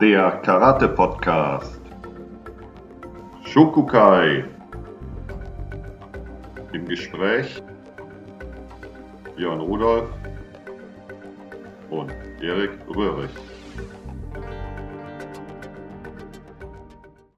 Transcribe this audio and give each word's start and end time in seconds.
der 0.00 0.30
Karate-Podcast. 0.42 1.80
Shokukai. 3.44 4.44
Im 6.72 6.86
Gespräch 6.86 7.62
Björn 9.36 9.60
Rudolf 9.60 10.08
und 11.90 12.10
Erik 12.42 12.72
Röhrig. 12.88 13.30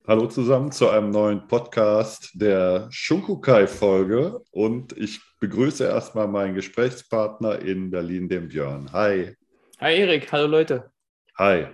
Hallo 0.08 0.26
zusammen 0.26 0.72
zu 0.72 0.88
einem 0.88 1.10
neuen 1.10 1.46
Podcast 1.48 2.30
der 2.34 2.88
Shunkukai-Folge 2.90 4.40
und 4.52 4.96
ich 4.96 5.20
begrüße 5.40 5.84
erstmal 5.84 6.28
meinen 6.28 6.54
Gesprächspartner 6.54 7.58
in 7.58 7.90
Berlin, 7.90 8.28
den 8.28 8.48
Björn. 8.48 8.90
Hi. 8.92 9.36
Hi 9.80 9.94
Erik, 9.94 10.32
hallo 10.32 10.46
Leute. 10.46 10.90
Hi. 11.36 11.66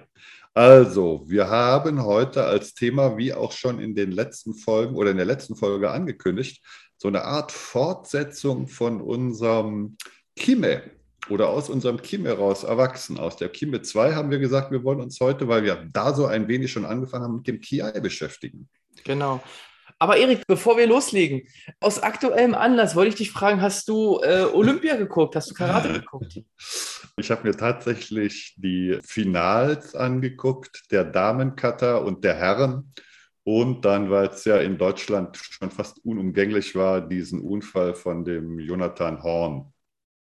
Also, 0.55 1.23
wir 1.27 1.49
haben 1.49 2.05
heute 2.05 2.45
als 2.45 2.75
Thema, 2.75 3.17
wie 3.17 3.33
auch 3.33 3.53
schon 3.53 3.81
in 3.81 3.95
den 3.95 4.13
letzten 4.13 4.55
Folgen 4.55 4.97
oder 4.97 5.11
in 5.11 5.17
der 5.17 5.27
letzten 5.27 5.57
Folge 5.57 5.91
angekündigt, 5.91 6.63
so 6.99 7.09
eine 7.09 7.25
Art 7.25 7.51
Fortsetzung 7.53 8.69
von 8.69 9.01
unserem 9.01 9.97
Kime 10.37 10.83
oder 11.31 11.49
aus 11.49 11.71
unserem 11.71 12.03
Kime 12.03 12.33
raus 12.33 12.65
erwachsen. 12.65 13.19
Aus 13.19 13.37
der 13.37 13.49
Kime 13.49 13.81
2 13.81 14.15
haben 14.15 14.31
wir 14.31 14.39
gesagt, 14.39 14.71
wir 14.71 14.85
wollen 14.85 15.01
uns 15.01 15.19
heute, 15.21 15.49
weil 15.49 15.65
wir 15.65 15.89
da 15.91 16.15
so 16.15 16.27
ein 16.27 16.49
wenig 16.49 16.71
schon 16.71 16.85
angefangen 16.85 17.25
haben, 17.25 17.37
mit 17.37 17.47
dem 17.47 17.61
KI 17.61 18.01
beschäftigen. 18.01 18.69
Genau. 19.05 19.41
Aber 20.03 20.17
Erik, 20.17 20.49
bevor 20.49 20.77
wir 20.77 20.89
loslegen, 20.89 21.47
aus 21.79 22.03
aktuellem 22.03 22.55
Anlass 22.55 22.97
wollte 22.97 23.11
ich 23.11 23.15
dich 23.15 23.31
fragen, 23.31 23.63
hast 23.63 23.89
du 23.89 24.19
äh, 24.25 24.47
Olympia 24.53 24.97
geguckt? 24.97 25.37
Hast 25.37 25.49
du 25.49 25.55
Karate 25.55 25.93
geguckt? 25.93 26.43
Ich 27.17 27.31
habe 27.31 27.47
mir 27.47 27.57
tatsächlich 27.57 28.57
die 28.57 28.99
Finals 29.05 29.95
angeguckt, 29.95 30.91
der 30.91 31.05
Damencutter 31.05 32.05
und 32.05 32.25
der 32.25 32.35
Herren. 32.35 32.93
Und 33.45 33.85
dann, 33.85 34.11
weil 34.11 34.27
es 34.27 34.45
ja 34.45 34.57
in 34.57 34.77
Deutschland 34.77 35.37
schon 35.37 35.71
fast 35.71 36.05
unumgänglich 36.05 36.75
war, 36.75 37.01
diesen 37.01 37.41
Unfall 37.41 37.95
von 37.95 38.25
dem 38.25 38.59
Jonathan 38.59 39.23
Horn. 39.23 39.73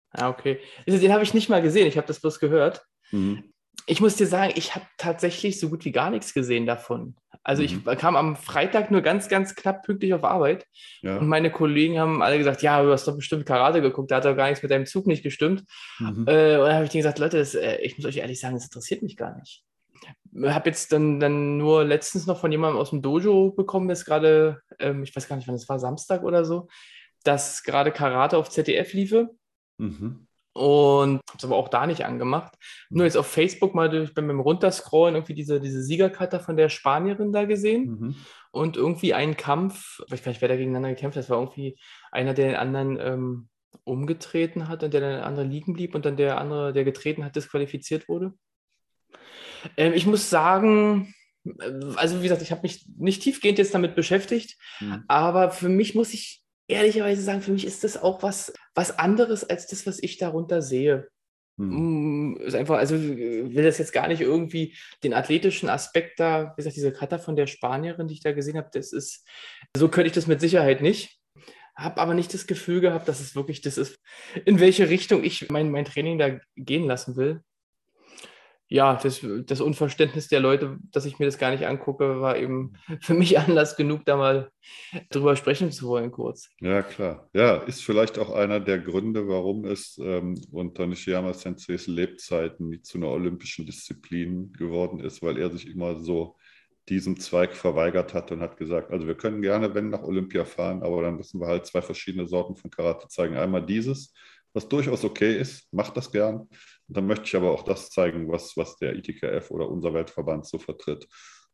Ah, 0.09 0.29
okay. 0.29 0.59
Den 0.87 1.13
habe 1.13 1.21
ich 1.21 1.35
nicht 1.35 1.49
mal 1.49 1.61
gesehen, 1.61 1.85
ich 1.85 1.97
habe 1.97 2.07
das 2.07 2.19
bloß 2.19 2.39
gehört. 2.39 2.83
Mhm. 3.11 3.53
Ich 3.85 4.01
muss 4.01 4.15
dir 4.15 4.25
sagen, 4.25 4.51
ich 4.55 4.73
habe 4.73 4.87
tatsächlich 4.97 5.59
so 5.59 5.69
gut 5.69 5.85
wie 5.85 5.91
gar 5.91 6.09
nichts 6.09 6.33
gesehen 6.33 6.65
davon. 6.65 7.15
Also 7.43 7.63
ich 7.63 7.85
mhm. 7.85 7.97
kam 7.97 8.15
am 8.15 8.35
Freitag 8.35 8.91
nur 8.91 9.01
ganz, 9.01 9.29
ganz 9.29 9.55
knapp 9.55 9.83
pünktlich 9.83 10.13
auf 10.13 10.23
Arbeit. 10.23 10.65
Ja. 11.01 11.17
Und 11.17 11.27
meine 11.27 11.51
Kollegen 11.51 11.97
haben 11.97 12.21
alle 12.21 12.37
gesagt, 12.37 12.61
ja, 12.61 12.81
du 12.83 12.91
hast 12.91 13.07
doch 13.07 13.15
bestimmt 13.15 13.45
Karate 13.45 13.81
geguckt, 13.81 14.11
da 14.11 14.17
hat 14.17 14.25
doch 14.25 14.35
gar 14.35 14.49
nichts 14.49 14.61
mit 14.61 14.71
deinem 14.71 14.85
Zug 14.85 15.07
nicht 15.07 15.23
gestimmt. 15.23 15.63
Mhm. 15.99 16.25
Äh, 16.27 16.57
und 16.57 16.65
dann 16.65 16.75
habe 16.75 16.85
ich 16.85 16.91
denen 16.91 17.01
gesagt, 17.01 17.19
Leute, 17.19 17.37
das, 17.37 17.55
äh, 17.55 17.77
ich 17.77 17.97
muss 17.97 18.05
euch 18.05 18.17
ehrlich 18.17 18.39
sagen, 18.39 18.55
das 18.55 18.65
interessiert 18.65 19.01
mich 19.01 19.15
gar 19.15 19.35
nicht. 19.37 19.63
Ich 20.31 20.49
habe 20.49 20.69
jetzt 20.69 20.91
dann, 20.91 21.19
dann 21.19 21.57
nur 21.57 21.83
letztens 21.83 22.27
noch 22.27 22.39
von 22.39 22.51
jemandem 22.51 22.79
aus 22.79 22.91
dem 22.91 23.01
Dojo 23.01 23.51
bekommen, 23.51 23.87
das 23.87 24.05
gerade, 24.05 24.61
ähm, 24.79 25.03
ich 25.03 25.15
weiß 25.15 25.27
gar 25.27 25.35
nicht, 25.35 25.47
wann 25.47 25.55
es 25.55 25.67
war, 25.67 25.79
Samstag 25.79 26.23
oder 26.23 26.45
so, 26.45 26.67
dass 27.23 27.63
gerade 27.63 27.91
Karate 27.91 28.37
auf 28.37 28.49
ZDF 28.49 28.93
liefe. 28.93 29.29
Mhm. 29.77 30.27
Und 30.53 31.21
habe 31.27 31.37
es 31.37 31.45
aber 31.45 31.55
auch 31.55 31.69
da 31.69 31.85
nicht 31.85 32.05
angemacht. 32.05 32.53
Nur 32.89 33.05
jetzt 33.05 33.17
auf 33.17 33.27
Facebook 33.27 33.75
mal 33.75 33.89
durch, 33.89 34.13
beim 34.13 34.39
Runterscrollen 34.39 35.15
irgendwie 35.15 35.35
diese, 35.35 35.59
diese 35.61 35.81
Siegerkarte 35.81 36.39
von 36.39 36.57
der 36.57 36.69
Spanierin 36.69 37.31
da 37.31 37.45
gesehen. 37.45 37.85
Mhm. 37.85 38.15
Und 38.51 38.75
irgendwie 38.75 39.13
einen 39.13 39.37
Kampf, 39.37 39.99
ich 40.07 40.11
weiß 40.11 40.23
gar 40.23 40.31
nicht, 40.31 40.41
wer 40.41 40.49
da 40.49 40.55
gegeneinander 40.55 40.89
gekämpft 40.89 41.17
hat, 41.17 41.23
das 41.23 41.29
war 41.29 41.39
irgendwie 41.39 41.77
einer, 42.11 42.33
der 42.33 42.47
den 42.47 42.55
anderen 42.55 42.99
ähm, 42.99 43.49
umgetreten 43.83 44.67
hat 44.67 44.83
und 44.83 44.93
der 44.93 45.01
dann 45.01 45.11
der 45.11 45.25
andere 45.25 45.45
liegen 45.45 45.73
blieb 45.73 45.95
und 45.95 46.05
dann 46.05 46.17
der 46.17 46.39
andere, 46.39 46.73
der 46.73 46.83
getreten 46.83 47.23
hat, 47.23 47.35
disqualifiziert 47.35 48.09
wurde. 48.09 48.33
Ähm, 49.77 49.93
ich 49.93 50.05
muss 50.05 50.29
sagen, 50.29 51.13
äh, 51.45 51.71
also 51.95 52.19
wie 52.19 52.23
gesagt, 52.23 52.41
ich 52.41 52.51
habe 52.51 52.61
mich 52.63 52.87
nicht 52.97 53.21
tiefgehend 53.21 53.57
jetzt 53.57 53.73
damit 53.73 53.95
beschäftigt, 53.95 54.57
mhm. 54.79 55.03
aber 55.07 55.51
für 55.51 55.69
mich 55.69 55.95
muss 55.95 56.13
ich 56.13 56.43
ehrlicherweise 56.69 57.21
sagen, 57.21 57.41
für 57.41 57.51
mich 57.51 57.65
ist 57.65 57.83
das 57.83 58.01
auch 58.01 58.23
was, 58.23 58.53
was 58.75 58.97
anderes 58.97 59.43
als 59.43 59.67
das, 59.67 59.85
was 59.85 60.01
ich 60.01 60.17
darunter 60.17 60.61
sehe. 60.61 61.09
Hm. 61.57 62.33
Mm, 62.33 62.37
ist 62.37 62.55
einfach, 62.55 62.77
also 62.77 62.95
will 62.95 63.63
das 63.63 63.79
jetzt 63.79 63.91
gar 63.91 64.07
nicht 64.07 64.21
irgendwie 64.21 64.77
den 65.03 65.13
athletischen 65.13 65.67
Aspekt 65.67 66.19
da, 66.19 66.53
wie 66.53 66.57
gesagt, 66.57 66.75
diese 66.75 66.93
Kata 66.93 67.17
von 67.17 67.35
der 67.35 67.47
Spanierin, 67.47 68.07
die 68.07 68.13
ich 68.13 68.21
da 68.21 68.31
gesehen 68.31 68.57
habe, 68.57 68.69
das 68.71 68.93
ist, 68.93 69.27
so 69.75 69.89
könnte 69.89 70.07
ich 70.07 70.13
das 70.13 70.27
mit 70.27 70.39
Sicherheit 70.39 70.81
nicht. 70.81 71.19
Habe 71.75 72.01
aber 72.01 72.13
nicht 72.13 72.33
das 72.33 72.45
Gefühl 72.45 72.81
gehabt, 72.81 73.07
dass 73.07 73.19
es 73.19 73.35
wirklich 73.35 73.61
das 73.61 73.77
ist, 73.77 73.97
in 74.45 74.59
welche 74.59 74.89
Richtung 74.89 75.23
ich 75.23 75.49
mein, 75.49 75.71
mein 75.71 75.85
Training 75.85 76.17
da 76.17 76.39
gehen 76.55 76.85
lassen 76.85 77.15
will 77.15 77.41
ja, 78.71 78.95
das, 79.01 79.25
das 79.45 79.61
Unverständnis 79.61 80.27
der 80.27 80.39
Leute, 80.39 80.77
dass 80.91 81.05
ich 81.05 81.17
mir 81.17 81.25
das 81.25 81.39
gar 81.39 81.49
nicht 81.49 81.65
angucke, 81.65 82.21
war 82.21 82.37
eben 82.37 82.73
für 83.01 83.15
mich 83.15 83.39
Anlass 83.39 83.75
genug, 83.75 84.05
da 84.05 84.15
mal 84.15 84.51
drüber 85.09 85.35
sprechen 85.35 85.71
zu 85.71 85.87
wollen, 85.87 86.11
kurz. 86.11 86.49
Ja, 86.61 86.83
klar. 86.83 87.27
Ja, 87.33 87.57
ist 87.57 87.83
vielleicht 87.83 88.19
auch 88.19 88.29
einer 88.29 88.59
der 88.59 88.77
Gründe, 88.77 89.27
warum 89.27 89.65
es 89.65 89.99
ähm, 90.01 90.39
unter 90.51 90.85
Nishiyama 90.85 91.33
Senseis 91.33 91.87
Lebzeiten 91.87 92.69
nie 92.69 92.81
zu 92.81 92.99
einer 92.99 93.09
olympischen 93.09 93.65
Disziplin 93.65 94.53
geworden 94.53 94.99
ist, 94.99 95.23
weil 95.23 95.39
er 95.39 95.49
sich 95.49 95.67
immer 95.67 95.99
so 95.99 96.37
diesem 96.89 97.19
Zweig 97.19 97.55
verweigert 97.55 98.13
hat 98.13 98.31
und 98.31 98.41
hat 98.41 98.57
gesagt, 98.57 98.91
also 98.91 99.07
wir 99.07 99.15
können 99.15 99.41
gerne, 99.41 99.73
wenn, 99.73 99.89
nach 99.89 100.03
Olympia 100.03 100.45
fahren, 100.45 100.83
aber 100.83 101.01
dann 101.01 101.17
müssen 101.17 101.39
wir 101.39 101.47
halt 101.47 101.65
zwei 101.65 101.81
verschiedene 101.81 102.27
Sorten 102.27 102.55
von 102.55 102.69
Karate 102.69 103.07
zeigen. 103.07 103.35
Einmal 103.35 103.65
dieses, 103.65 104.13
was 104.53 104.67
durchaus 104.67 105.03
okay 105.03 105.39
ist, 105.39 105.71
macht 105.73 105.97
das 105.97 106.11
gern. 106.11 106.47
Und 106.89 106.97
dann 106.97 107.07
möchte 107.07 107.25
ich 107.25 107.35
aber 107.35 107.51
auch 107.51 107.63
das 107.63 107.91
zeigen, 107.91 108.29
was, 108.31 108.57
was 108.57 108.75
der 108.77 108.95
ITKF 108.95 109.51
oder 109.51 109.69
unser 109.69 109.93
Weltverband 109.93 110.47
so 110.47 110.57
vertritt. 110.57 111.07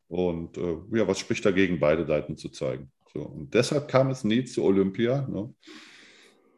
Und 0.08 0.56
äh, 0.56 0.78
ja, 0.94 1.06
was 1.06 1.18
spricht 1.18 1.44
dagegen, 1.44 1.78
beide 1.78 2.06
Seiten 2.06 2.38
zu 2.38 2.48
zeigen? 2.48 2.90
So, 3.12 3.20
und 3.20 3.52
deshalb 3.52 3.88
kam 3.88 4.08
es 4.08 4.24
nie 4.24 4.44
zu 4.44 4.64
Olympia. 4.64 5.28
Ne? 5.28 5.54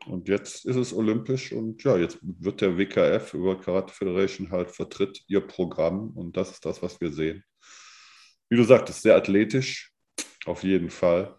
Und 0.06 0.28
jetzt 0.28 0.64
ist 0.64 0.76
es 0.76 0.94
olympisch 0.94 1.52
und 1.52 1.82
ja, 1.82 1.96
jetzt 1.98 2.18
wird 2.22 2.60
der 2.60 2.78
WKF 2.78 3.34
über 3.34 3.60
Karate 3.60 3.92
Federation 3.92 4.50
halt 4.50 4.70
vertritt 4.70 5.22
ihr 5.26 5.40
Programm 5.40 6.10
und 6.16 6.36
das 6.36 6.52
ist 6.52 6.64
das, 6.64 6.80
was 6.80 7.00
wir 7.00 7.12
sehen. 7.12 7.42
Wie 8.48 8.56
du 8.56 8.64
sagtest, 8.64 9.02
sehr 9.02 9.16
athletisch, 9.16 9.92
auf 10.46 10.62
jeden 10.62 10.88
Fall. 10.88 11.37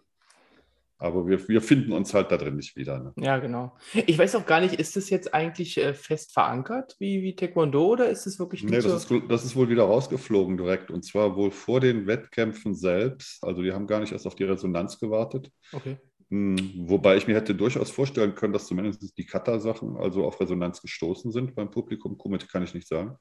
Aber 1.00 1.26
wir, 1.26 1.48
wir 1.48 1.62
finden 1.62 1.92
uns 1.92 2.12
halt 2.12 2.30
da 2.30 2.36
drin 2.36 2.56
nicht 2.56 2.76
wieder. 2.76 3.00
Ne? 3.00 3.12
Ja, 3.16 3.38
genau. 3.38 3.74
Ich 4.06 4.18
weiß 4.18 4.36
auch 4.36 4.44
gar 4.44 4.60
nicht, 4.60 4.74
ist 4.74 4.96
das 4.96 5.08
jetzt 5.08 5.32
eigentlich 5.32 5.78
äh, 5.78 5.94
fest 5.94 6.32
verankert 6.34 6.94
wie, 6.98 7.22
wie 7.22 7.34
Taekwondo 7.34 7.86
oder 7.86 8.10
ist 8.10 8.26
es 8.26 8.38
wirklich 8.38 8.62
nicht 8.62 8.70
nee, 8.70 8.82
das 8.82 9.04
so? 9.04 9.16
Ist, 9.16 9.24
das 9.30 9.44
ist 9.46 9.56
wohl 9.56 9.70
wieder 9.70 9.84
rausgeflogen 9.84 10.58
direkt 10.58 10.90
und 10.90 11.02
zwar 11.02 11.36
wohl 11.36 11.50
vor 11.50 11.80
den 11.80 12.06
Wettkämpfen 12.06 12.74
selbst. 12.74 13.42
Also 13.42 13.62
die 13.62 13.72
haben 13.72 13.86
gar 13.86 14.00
nicht 14.00 14.12
erst 14.12 14.26
auf 14.26 14.34
die 14.34 14.44
Resonanz 14.44 14.98
gewartet. 14.98 15.50
Okay. 15.72 15.96
Hm, 16.28 16.56
wobei 16.86 17.16
ich 17.16 17.26
mir 17.26 17.34
hätte 17.34 17.54
durchaus 17.54 17.90
vorstellen 17.90 18.34
können, 18.34 18.52
dass 18.52 18.66
zumindest 18.66 19.16
die 19.16 19.24
Kata-Sachen 19.24 19.96
also 19.96 20.26
auf 20.26 20.38
Resonanz 20.38 20.82
gestoßen 20.82 21.32
sind 21.32 21.54
beim 21.54 21.70
Publikum. 21.70 22.18
Kumite 22.18 22.46
kann 22.46 22.62
ich 22.62 22.74
nicht 22.74 22.86
sagen. 22.86 23.16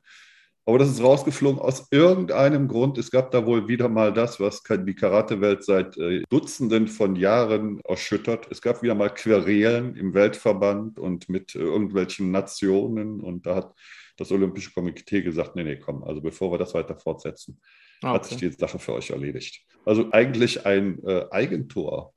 Aber 0.70 0.78
das 0.78 0.90
ist 0.90 1.02
rausgeflogen 1.02 1.60
aus 1.60 1.88
irgendeinem 1.90 2.68
Grund. 2.68 3.00
Es 3.00 3.10
gab 3.10 3.32
da 3.32 3.44
wohl 3.44 3.68
wieder 3.68 3.90
mal 3.90 4.14
das, 4.14 4.40
was 4.40 4.62
die 4.62 4.94
Karate-Welt 4.94 5.64
seit 5.64 5.98
äh, 5.98 6.22
Dutzenden 6.30 6.88
von 6.88 7.16
Jahren 7.16 7.82
erschüttert. 7.86 8.46
Es 8.52 8.62
gab 8.62 8.84
wieder 8.84 8.94
mal 8.94 9.10
Querelen 9.10 9.96
im 9.96 10.14
Weltverband 10.14 11.00
und 11.00 11.28
mit 11.28 11.56
äh, 11.56 11.58
irgendwelchen 11.58 12.30
Nationen. 12.30 13.20
Und 13.20 13.48
da 13.48 13.56
hat 13.56 13.74
das 14.16 14.32
Olympische 14.32 14.72
Komitee 14.72 15.24
gesagt, 15.24 15.56
nee, 15.56 15.64
nee, 15.64 15.78
komm, 15.78 16.04
also 16.04 16.22
bevor 16.22 16.52
wir 16.52 16.60
das 16.60 16.76
weiter 16.76 16.96
fortsetzen, 16.96 17.60
okay. 18.04 18.14
hat 18.14 18.26
sich 18.26 18.38
die 18.38 18.52
Sache 18.52 18.78
für 18.78 18.94
euch 18.94 19.10
erledigt. 19.10 19.66
Also 19.86 20.12
eigentlich 20.12 20.68
ein 20.68 21.04
äh, 21.04 21.26
Eigentor. 21.32 22.14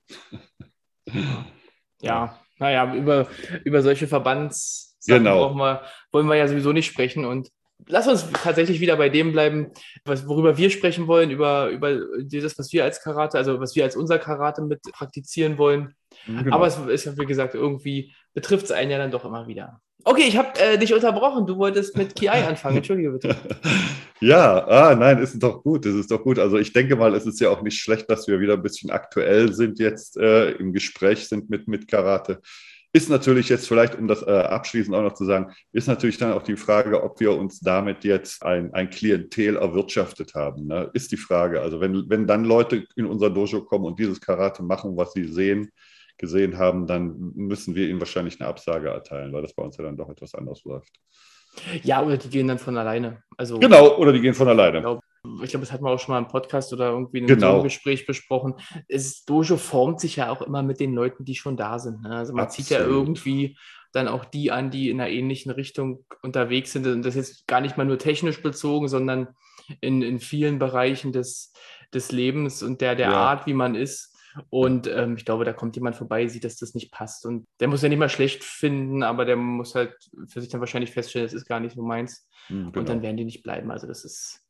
ja, 2.03 2.39
naja, 2.59 2.95
über, 2.95 3.29
über 3.65 3.81
solche 3.81 4.07
Verbands 4.07 4.99
genau. 5.07 5.55
wir, 5.55 5.81
wollen 6.11 6.27
wir 6.27 6.37
ja 6.37 6.49
sowieso 6.49 6.75
nicht 6.75 6.85
sprechen. 6.85 7.25
Und 7.25 7.51
lass 7.87 8.09
uns 8.09 8.27
tatsächlich 8.31 8.81
wieder 8.81 8.97
bei 8.97 9.09
dem 9.09 9.33
bleiben, 9.33 9.71
was, 10.05 10.27
worüber 10.27 10.59
wir 10.59 10.71
sprechen 10.71 11.07
wollen, 11.07 11.31
über, 11.31 11.69
über 11.69 12.01
das, 12.21 12.59
was 12.59 12.73
wir 12.73 12.85
als 12.85 13.03
Karate, 13.03 13.39
also 13.39 13.61
was 13.61 13.77
wir 13.77 13.85
als 13.85 13.97
unser 13.97 14.19
Karate 14.19 14.63
mit 14.63 14.83
praktizieren 14.93 15.59
wollen. 15.59 15.95
Genau. 16.27 16.55
Aber 16.55 16.67
es 16.67 16.77
ist 16.79 17.05
ja, 17.07 17.17
wie 17.17 17.27
gesagt, 17.27 17.55
irgendwie 17.55 18.15
betrifft 18.35 18.67
es 18.67 18.73
einen 18.73 18.91
ja 18.91 18.99
dann 18.99 19.11
doch 19.11 19.25
immer 19.25 19.47
wieder. 19.47 19.81
Okay, 20.05 20.25
ich 20.27 20.37
habe 20.37 20.59
äh, 20.59 20.79
dich 20.79 20.93
unterbrochen. 20.95 21.47
Du 21.47 21.57
wolltest 21.57 21.97
mit 21.97 22.15
KI 22.15 22.29
anfangen. 22.29 22.79
Entschuldige 22.79 23.11
bitte. 23.11 23.37
ja, 24.23 24.67
ah, 24.69 24.95
nein, 24.95 25.19
ist 25.19 25.43
doch 25.43 25.63
gut. 25.63 25.85
Ist 25.85 26.11
doch 26.11 26.23
gut. 26.23 26.39
Also 26.39 26.57
ich 26.57 26.73
denke 26.73 26.95
mal, 26.97 27.15
es 27.15 27.27
ist 27.27 27.41
ja 27.41 27.51
auch 27.51 27.63
nicht 27.63 27.79
schlecht, 27.81 28.09
dass 28.09 28.29
wir 28.29 28.41
wieder 28.41 28.55
ein 28.55 28.63
bisschen 28.63 28.91
aktuell 28.91 29.53
sind 29.53 29.79
jetzt 29.81 30.17
äh, 30.17 30.53
im 30.53 30.73
Gespräch 30.73 31.29
sind 31.29 31.51
mit, 31.51 31.67
mit 31.67 31.89
Karate. 31.89 32.41
Ist 32.95 33.09
natürlich 33.09 33.49
jetzt 33.49 33.67
vielleicht, 33.67 33.97
um 33.99 34.07
das 34.07 34.23
äh, 34.23 34.31
abschließend 34.31 34.95
auch 34.95 35.03
noch 35.03 35.15
zu 35.15 35.25
sagen, 35.25 35.53
ist 35.73 35.89
natürlich 35.89 36.19
dann 36.19 36.33
auch 36.33 36.43
die 36.43 36.57
Frage, 36.57 37.03
ob 37.03 37.19
wir 37.21 37.33
uns 37.33 37.59
damit 37.61 38.05
jetzt 38.05 38.45
ein, 38.45 38.73
ein 38.75 38.91
Klientel 38.91 39.57
erwirtschaftet 39.57 40.35
haben. 40.35 40.67
Ne? 40.67 40.91
Ist 40.93 41.11
die 41.11 41.17
Frage. 41.17 41.61
Also 41.61 41.81
wenn, 41.81 42.09
wenn 42.09 42.27
dann 42.27 42.45
Leute 42.45 42.87
in 42.95 43.07
unser 43.07 43.31
Dojo 43.31 43.65
kommen 43.65 43.87
und 43.87 43.99
dieses 43.99 44.21
Karate 44.21 44.63
machen, 44.63 44.97
was 44.97 45.15
sie 45.15 45.25
sehen, 45.25 45.73
gesehen 46.19 46.59
haben, 46.59 46.87
dann 46.87 47.33
müssen 47.35 47.75
wir 47.75 47.89
ihnen 47.89 47.99
wahrscheinlich 47.99 48.41
eine 48.41 48.49
Absage 48.49 48.91
erteilen, 48.91 49.33
weil 49.33 49.43
das 49.43 49.55
bei 49.55 49.63
uns 49.65 49.77
ja 49.79 49.85
dann 49.85 49.97
doch 49.97 50.11
etwas 50.11 50.35
anders 50.35 50.63
läuft. 50.65 50.93
Ja, 51.83 52.03
oder 52.03 52.17
die 52.17 52.29
gehen 52.29 52.49
dann 52.49 52.59
von 52.59 52.77
alleine. 52.77 53.23
Also, 53.37 53.59
genau, 53.59 53.97
oder 53.97 54.13
die 54.13 54.21
gehen 54.21 54.35
von 54.35 54.49
alleine. 54.49 54.79
Ich 54.79 54.83
glaube, 54.83 55.03
glaub, 55.23 55.61
das 55.61 55.73
hatten 55.73 55.85
wir 55.85 55.91
auch 55.91 55.99
schon 55.99 56.13
mal 56.15 56.19
im 56.19 56.29
Podcast 56.29 56.73
oder 56.73 56.91
irgendwie 56.91 57.19
in 57.19 57.25
einem 57.25 57.39
genau. 57.39 57.63
Gespräch 57.63 58.07
besprochen. 58.07 58.55
Es, 58.89 59.25
Dojo 59.25 59.57
formt 59.57 60.01
sich 60.01 60.17
ja 60.17 60.31
auch 60.31 60.43
immer 60.43 60.63
mit 60.63 60.81
den 60.81 60.95
Leuten, 60.95 61.25
die 61.25 61.35
schon 61.35 61.57
da 61.57 61.79
sind. 61.79 62.03
Ne? 62.03 62.17
Also 62.17 62.33
man 62.33 62.47
Absolut. 62.47 62.69
zieht 62.69 62.79
ja 62.79 62.85
irgendwie 62.85 63.57
dann 63.93 64.09
auch 64.09 64.25
die 64.25 64.51
an, 64.51 64.71
die 64.71 64.91
in 64.91 65.01
einer 65.01 65.11
ähnlichen 65.11 65.53
Richtung 65.53 66.05
unterwegs 66.23 66.73
sind. 66.73 66.87
Und 66.87 67.03
das 67.03 67.15
ist 67.15 67.47
gar 67.47 67.61
nicht 67.61 67.77
mal 67.77 67.85
nur 67.85 67.99
technisch 67.99 68.43
bezogen, 68.43 68.89
sondern 68.89 69.29
in, 69.81 70.03
in 70.03 70.19
vielen 70.19 70.59
Bereichen 70.59 71.13
des, 71.13 71.53
des 71.93 72.11
Lebens 72.11 72.63
und 72.63 72.81
der, 72.81 72.95
der 72.95 73.11
ja. 73.11 73.17
Art, 73.17 73.47
wie 73.47 73.55
man 73.55 73.75
ist. 73.75 74.12
Und 74.51 74.87
ähm, 74.87 75.17
ich 75.17 75.25
glaube, 75.25 75.45
da 75.45 75.53
kommt 75.53 75.77
jemand 75.77 75.97
vorbei, 75.97 76.27
sieht, 76.27 76.45
dass 76.45 76.57
das 76.57 76.75
nicht 76.75 76.93
passt. 76.93 77.27
Und 77.27 77.47
der 77.61 77.69
muss 77.69 77.83
ja 77.83 77.89
nicht 77.89 77.99
mal 77.99 78.09
schlecht 78.09 78.45
finden, 78.45 79.03
aber 79.03 79.25
der 79.25 79.37
muss 79.37 79.75
halt 79.75 79.95
für 80.29 80.41
sich 80.41 80.51
dann 80.51 80.61
wahrscheinlich 80.61 80.91
feststellen, 80.91 81.27
das 81.27 81.35
ist 81.35 81.47
gar 81.47 81.61
nicht 81.61 81.75
so 81.75 81.83
meins. 81.83 82.29
Mhm, 82.49 82.73
genau. 82.73 82.79
Und 82.81 82.89
dann 82.89 83.03
werden 83.03 83.17
die 83.17 83.25
nicht 83.25 83.43
bleiben. 83.43 83.71
Also 83.71 83.87
das 83.87 84.05
ist, 84.05 84.41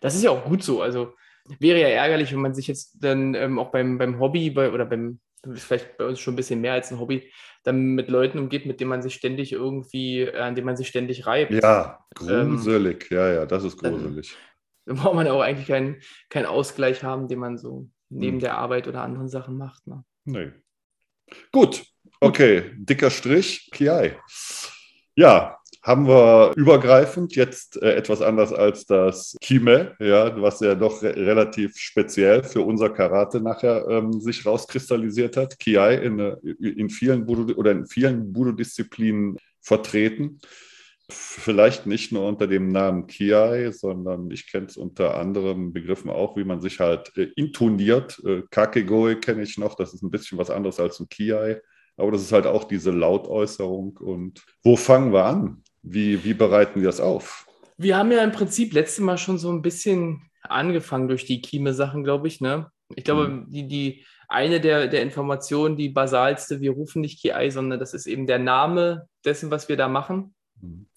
das 0.00 0.14
ist 0.14 0.22
ja 0.22 0.30
auch 0.30 0.44
gut 0.44 0.62
so. 0.62 0.82
Also 0.82 1.14
wäre 1.58 1.80
ja 1.80 1.88
ärgerlich, 1.88 2.32
wenn 2.32 2.40
man 2.40 2.54
sich 2.54 2.66
jetzt 2.66 2.96
dann 3.02 3.34
ähm, 3.34 3.58
auch 3.58 3.70
beim, 3.72 3.98
beim 3.98 4.20
Hobby 4.20 4.50
bei, 4.50 4.70
oder 4.70 4.86
beim, 4.86 5.20
vielleicht 5.54 5.96
bei 5.96 6.04
uns 6.04 6.20
schon 6.20 6.34
ein 6.34 6.36
bisschen 6.36 6.60
mehr 6.60 6.74
als 6.74 6.90
ein 6.92 7.00
Hobby, 7.00 7.32
dann 7.64 7.94
mit 7.94 8.08
Leuten 8.08 8.38
umgeht, 8.38 8.66
mit 8.66 8.80
denen 8.80 8.90
man 8.90 9.02
sich 9.02 9.14
ständig 9.14 9.52
irgendwie, 9.52 10.20
äh, 10.20 10.38
an 10.38 10.54
denen 10.54 10.66
man 10.66 10.76
sich 10.76 10.88
ständig 10.88 11.26
reibt. 11.26 11.52
Ja, 11.52 12.04
ähm, 12.20 12.56
gruselig. 12.56 13.10
Ähm, 13.10 13.16
ja, 13.16 13.32
ja, 13.32 13.46
das 13.46 13.64
ist 13.64 13.78
gruselig. 13.78 14.36
Dann, 14.84 14.96
dann 14.96 15.02
braucht 15.02 15.14
man 15.14 15.28
auch 15.28 15.40
eigentlich 15.40 15.68
keinen, 15.68 16.00
keinen 16.28 16.46
Ausgleich 16.46 17.02
haben, 17.02 17.28
den 17.28 17.38
man 17.38 17.58
so 17.58 17.88
neben 18.12 18.36
hm. 18.36 18.40
der 18.40 18.58
Arbeit 18.58 18.88
oder 18.88 19.02
anderen 19.02 19.28
Sachen 19.28 19.56
macht. 19.56 19.86
Ne? 19.86 20.04
Nee. 20.24 20.52
Gut, 21.50 21.84
okay, 22.20 22.72
dicker 22.76 23.10
Strich, 23.10 23.70
KI. 23.72 24.12
Ja, 25.14 25.58
haben 25.82 26.06
wir 26.06 26.52
übergreifend 26.54 27.34
jetzt 27.34 27.82
äh, 27.82 27.94
etwas 27.94 28.22
anders 28.22 28.52
als 28.52 28.86
das 28.86 29.36
Kime, 29.40 29.96
ja, 29.98 30.40
was 30.40 30.60
ja 30.60 30.76
doch 30.76 31.02
re 31.02 31.16
relativ 31.16 31.76
speziell 31.76 32.44
für 32.44 32.60
unser 32.60 32.90
Karate 32.90 33.40
nachher 33.40 33.86
ähm, 33.88 34.20
sich 34.20 34.46
rauskristallisiert 34.46 35.36
hat. 35.36 35.58
Kiai 35.58 35.96
in, 35.96 36.18
äh, 36.20 36.36
in 36.60 36.88
vielen 36.88 37.26
Budo 37.26 37.52
oder 37.54 37.72
in 37.72 37.86
vielen 37.86 38.32
Budo-Disziplinen 38.32 39.36
vertreten. 39.60 40.38
Vielleicht 41.08 41.86
nicht 41.86 42.12
nur 42.12 42.26
unter 42.26 42.46
dem 42.46 42.68
Namen 42.68 43.06
Kiai, 43.06 43.70
sondern 43.72 44.30
ich 44.30 44.50
kenne 44.50 44.66
es 44.66 44.76
unter 44.76 45.16
anderen 45.16 45.72
Begriffen 45.72 46.10
auch, 46.10 46.36
wie 46.36 46.44
man 46.44 46.60
sich 46.60 46.80
halt 46.80 47.16
äh, 47.16 47.28
intoniert. 47.36 48.22
Äh, 48.24 48.42
Kakegoi 48.50 49.16
kenne 49.16 49.42
ich 49.42 49.58
noch, 49.58 49.74
das 49.74 49.92
ist 49.92 50.02
ein 50.02 50.10
bisschen 50.10 50.38
was 50.38 50.50
anderes 50.50 50.80
als 50.80 51.00
ein 51.00 51.08
Kiai. 51.08 51.60
Aber 51.96 52.10
das 52.12 52.22
ist 52.22 52.32
halt 52.32 52.46
auch 52.46 52.64
diese 52.64 52.90
Lautäußerung. 52.90 53.98
Und 53.98 54.42
wo 54.62 54.76
fangen 54.76 55.12
wir 55.12 55.24
an? 55.24 55.62
Wie, 55.82 56.24
wie 56.24 56.34
bereiten 56.34 56.80
wir 56.80 56.86
das 56.86 57.00
auf? 57.00 57.46
Wir 57.76 57.96
haben 57.96 58.12
ja 58.12 58.22
im 58.22 58.32
Prinzip 58.32 58.72
letztes 58.72 59.00
Mal 59.04 59.18
schon 59.18 59.38
so 59.38 59.50
ein 59.50 59.62
bisschen 59.62 60.30
angefangen 60.42 61.08
durch 61.08 61.26
die 61.26 61.42
Kime-Sachen, 61.42 62.04
glaube 62.04 62.28
ich. 62.28 62.40
Ne? 62.40 62.70
Ich 62.94 63.04
glaube, 63.04 63.28
mhm. 63.28 63.50
die, 63.50 63.68
die, 63.68 64.04
eine 64.28 64.60
der, 64.60 64.88
der 64.88 65.02
Informationen, 65.02 65.76
die 65.76 65.90
basalste, 65.90 66.60
wir 66.60 66.70
rufen 66.70 67.02
nicht 67.02 67.20
KI, 67.20 67.50
sondern 67.50 67.78
das 67.78 67.92
ist 67.92 68.06
eben 68.06 68.26
der 68.26 68.38
Name 68.38 69.08
dessen, 69.24 69.50
was 69.50 69.68
wir 69.68 69.76
da 69.76 69.88
machen. 69.88 70.34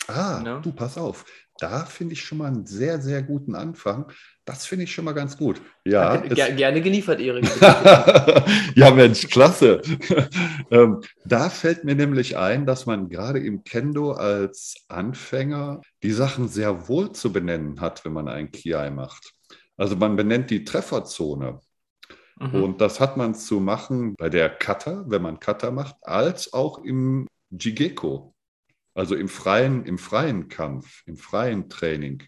Ah, 0.08 0.42
ja. 0.46 0.60
du, 0.60 0.72
pass 0.72 0.98
auf. 0.98 1.26
Da 1.58 1.86
finde 1.86 2.14
ich 2.14 2.22
schon 2.22 2.40
mal 2.40 2.48
einen 2.48 2.66
sehr, 2.66 3.00
sehr 3.02 3.24
guten 3.24 3.56
Anfang. 3.56 4.12
Das 4.44 4.66
finde 4.66 4.84
ich 4.84 4.94
schon 4.94 5.06
mal 5.06 5.14
ganz 5.14 5.38
gut. 5.38 5.62
Ja, 5.86 6.18
Ger 6.18 6.52
gerne 6.52 6.82
geliefert, 6.82 7.22
Erik. 7.22 7.46
ja, 8.76 8.92
Mensch, 8.92 9.30
klasse. 9.30 9.82
ähm, 10.72 11.02
da 11.24 11.50
fällt 11.50 11.86
mir 11.86 11.96
nämlich 11.96 12.38
ein, 12.38 12.66
dass 12.66 12.86
man 12.86 13.08
gerade 13.08 13.40
im 13.40 13.64
Kendo 13.64 14.12
als 14.12 14.76
Anfänger 14.90 15.82
die 16.04 16.12
Sachen 16.12 16.50
sehr 16.50 16.90
wohl 16.90 17.14
zu 17.14 17.32
benennen 17.32 17.80
hat, 17.80 18.04
wenn 18.04 18.14
man 18.14 18.28
ein 18.28 18.52
Kiai 18.52 18.90
macht. 18.92 19.34
Also 19.78 19.96
man 19.96 20.18
benennt 20.18 20.50
die 20.50 20.66
Trefferzone. 20.66 21.62
Mhm. 22.38 22.64
Und 22.64 22.82
das 22.82 23.00
hat 23.00 23.16
man 23.16 23.34
zu 23.34 23.62
machen 23.62 24.16
bei 24.18 24.28
der 24.30 24.50
Kata, 24.50 25.06
wenn 25.08 25.22
man 25.22 25.40
Kata 25.40 25.72
macht, 25.72 25.96
als 26.02 26.52
auch 26.52 26.84
im 26.84 27.28
Jigeko. 27.50 28.35
Also 28.96 29.16
im 29.16 29.28
freien, 29.28 29.86
im 29.86 29.98
freien 29.98 30.48
Kampf, 30.48 31.04
im 31.06 31.18
freien 31.18 31.70
Training. 31.70 32.24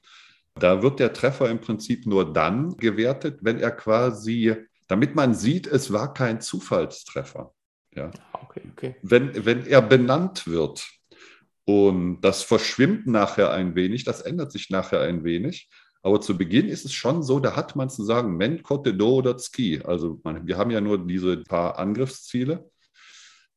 Da 0.54 0.84
wird 0.84 1.00
der 1.00 1.14
Treffer 1.14 1.50
im 1.50 1.62
Prinzip 1.62 2.06
nur 2.06 2.34
dann 2.34 2.76
gewertet, 2.78 3.40
wenn 3.42 3.60
er 3.60 3.72
quasi, 3.72 4.56
damit 4.88 5.16
man 5.16 5.34
sieht, 5.34 5.66
es 5.66 5.94
war 5.94 6.14
kein 6.14 6.42
Zufallstreffer. 6.42 7.54
Ja. 7.96 8.12
Ah, 8.34 8.40
okay, 8.44 8.62
okay. 8.74 8.96
Wenn, 9.02 9.46
wenn 9.46 9.66
er 9.66 9.82
benannt 9.82 10.46
wird 10.46 10.88
und 11.66 12.22
das 12.22 12.44
verschwimmt 12.44 13.08
nachher 13.08 13.52
ein 13.52 13.76
wenig, 13.76 14.04
das 14.04 14.22
ändert 14.22 14.52
sich 14.52 14.70
nachher 14.70 15.02
ein 15.02 15.24
wenig. 15.24 15.70
Aber 16.02 16.22
zu 16.22 16.38
Beginn 16.38 16.68
ist 16.68 16.86
es 16.86 16.94
schon 16.94 17.24
so, 17.24 17.40
da 17.40 17.56
hat 17.56 17.76
man 17.76 17.90
zu 17.90 18.04
sagen, 18.04 18.38
Men, 18.38 18.62
Kote, 18.62 18.94
Do 18.94 19.16
oder 19.16 19.38
Ski. 19.40 19.82
Also 19.84 20.20
man, 20.24 20.46
wir 20.48 20.58
haben 20.58 20.72
ja 20.72 20.82
nur 20.82 21.06
diese 21.06 21.38
paar 21.44 21.80
Angriffsziele 21.80 22.70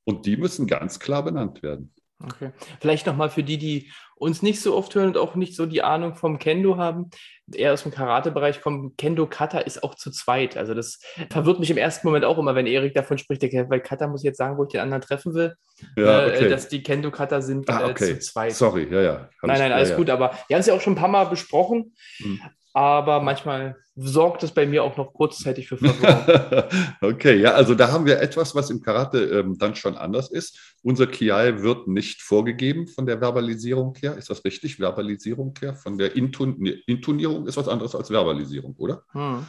und 0.05 0.27
die 0.27 0.37
müssen 0.37 0.67
ganz 0.67 0.99
klar 0.99 1.25
benannt 1.25 1.63
werden. 1.63 1.93
Okay. 2.23 2.51
Vielleicht 2.81 3.07
nochmal 3.07 3.31
für 3.31 3.43
die, 3.43 3.57
die 3.57 3.91
uns 4.17 4.43
nicht 4.43 4.61
so 4.61 4.77
oft 4.77 4.95
hören 4.95 5.09
und 5.09 5.17
auch 5.17 5.35
nicht 5.35 5.57
so 5.57 5.65
die 5.65 5.83
Ahnung 5.83 6.15
vom 6.15 6.39
Kendo 6.39 6.77
haben, 6.77 7.09
eher 7.51 7.73
aus 7.73 7.85
dem 7.85 7.93
Karate-Bereich 7.93 8.61
kommen, 8.61 8.95
Kendo 8.99 9.27
Kata 9.27 9.61
ist 9.61 9.83
auch 9.83 9.95
zu 9.95 10.11
zweit. 10.11 10.59
Also 10.59 10.75
das 10.75 11.01
verwirrt 11.31 11.59
mich 11.59 11.71
im 11.71 11.79
ersten 11.79 12.07
Moment 12.07 12.27
auch 12.27 12.37
immer, 12.37 12.55
wenn 12.55 12.67
Erik 12.67 12.95
davon 12.95 13.17
spricht, 13.17 13.43
weil 13.43 13.81
Kata 13.81 14.07
muss 14.09 14.23
jetzt 14.23 14.37
sagen, 14.37 14.59
wo 14.59 14.65
ich 14.65 14.71
den 14.71 14.83
anderen 14.83 15.01
treffen 15.01 15.33
will, 15.33 15.55
ja, 15.97 16.27
äh, 16.27 16.37
okay. 16.37 16.49
dass 16.51 16.69
die 16.69 16.83
Kendo 16.83 17.11
Kata 17.11 17.41
sind 17.41 17.71
ah, 17.71 17.87
äh, 17.87 17.91
okay. 17.91 18.15
zu 18.15 18.19
zweit. 18.19 18.53
Sorry, 18.53 18.87
ja, 18.91 19.01
ja. 19.01 19.31
Nein, 19.43 19.59
nein, 19.59 19.73
alles 19.73 19.91
ja, 19.91 19.97
gut, 19.97 20.11
aber 20.11 20.33
wir 20.49 20.57
haben 20.57 20.61
es 20.61 20.67
ja 20.67 20.75
auch 20.75 20.81
schon 20.83 20.93
ein 20.93 21.01
paar 21.01 21.09
Mal 21.09 21.25
besprochen. 21.25 21.95
Hm 22.19 22.41
aber 22.73 23.21
manchmal 23.21 23.77
sorgt 23.97 24.43
es 24.43 24.53
bei 24.53 24.67
mir 24.67 24.83
auch 24.85 24.97
noch 24.97 25.13
kurzzeitig 25.13 25.69
für 25.69 25.77
Verwirrung. 25.77 26.65
okay, 27.01 27.41
ja, 27.41 27.53
also 27.53 27.75
da 27.75 27.91
haben 27.91 28.07
wir 28.07 28.21
etwas, 28.21 28.55
was 28.55 28.71
im 28.71 28.81
Karate 28.81 29.19
ähm, 29.19 29.59
dann 29.59 29.75
schon 29.75 29.97
anders 29.97 30.31
ist. 30.31 30.77
Unser 30.83 31.07
Kiai 31.07 31.63
wird 31.63 31.89
nicht 31.89 32.23
vorgegeben 32.23 32.87
von 32.87 33.07
der 33.07 33.21
Verbalisierung 33.21 33.95
her. 33.97 34.17
Ist 34.17 34.31
das 34.31 34.45
richtig? 34.45 34.79
Verbalisierung 34.79 35.55
her? 35.61 35.75
Von 35.75 35.99
der 35.99 36.17
Intun 36.17 36.65
Intonierung 36.87 37.47
ist 37.47 37.57
was 37.57 37.69
anderes 37.69 37.95
als 37.95 38.11
Verbalisierung, 38.11 38.75
oder? 38.79 39.03
Hm. 39.13 39.47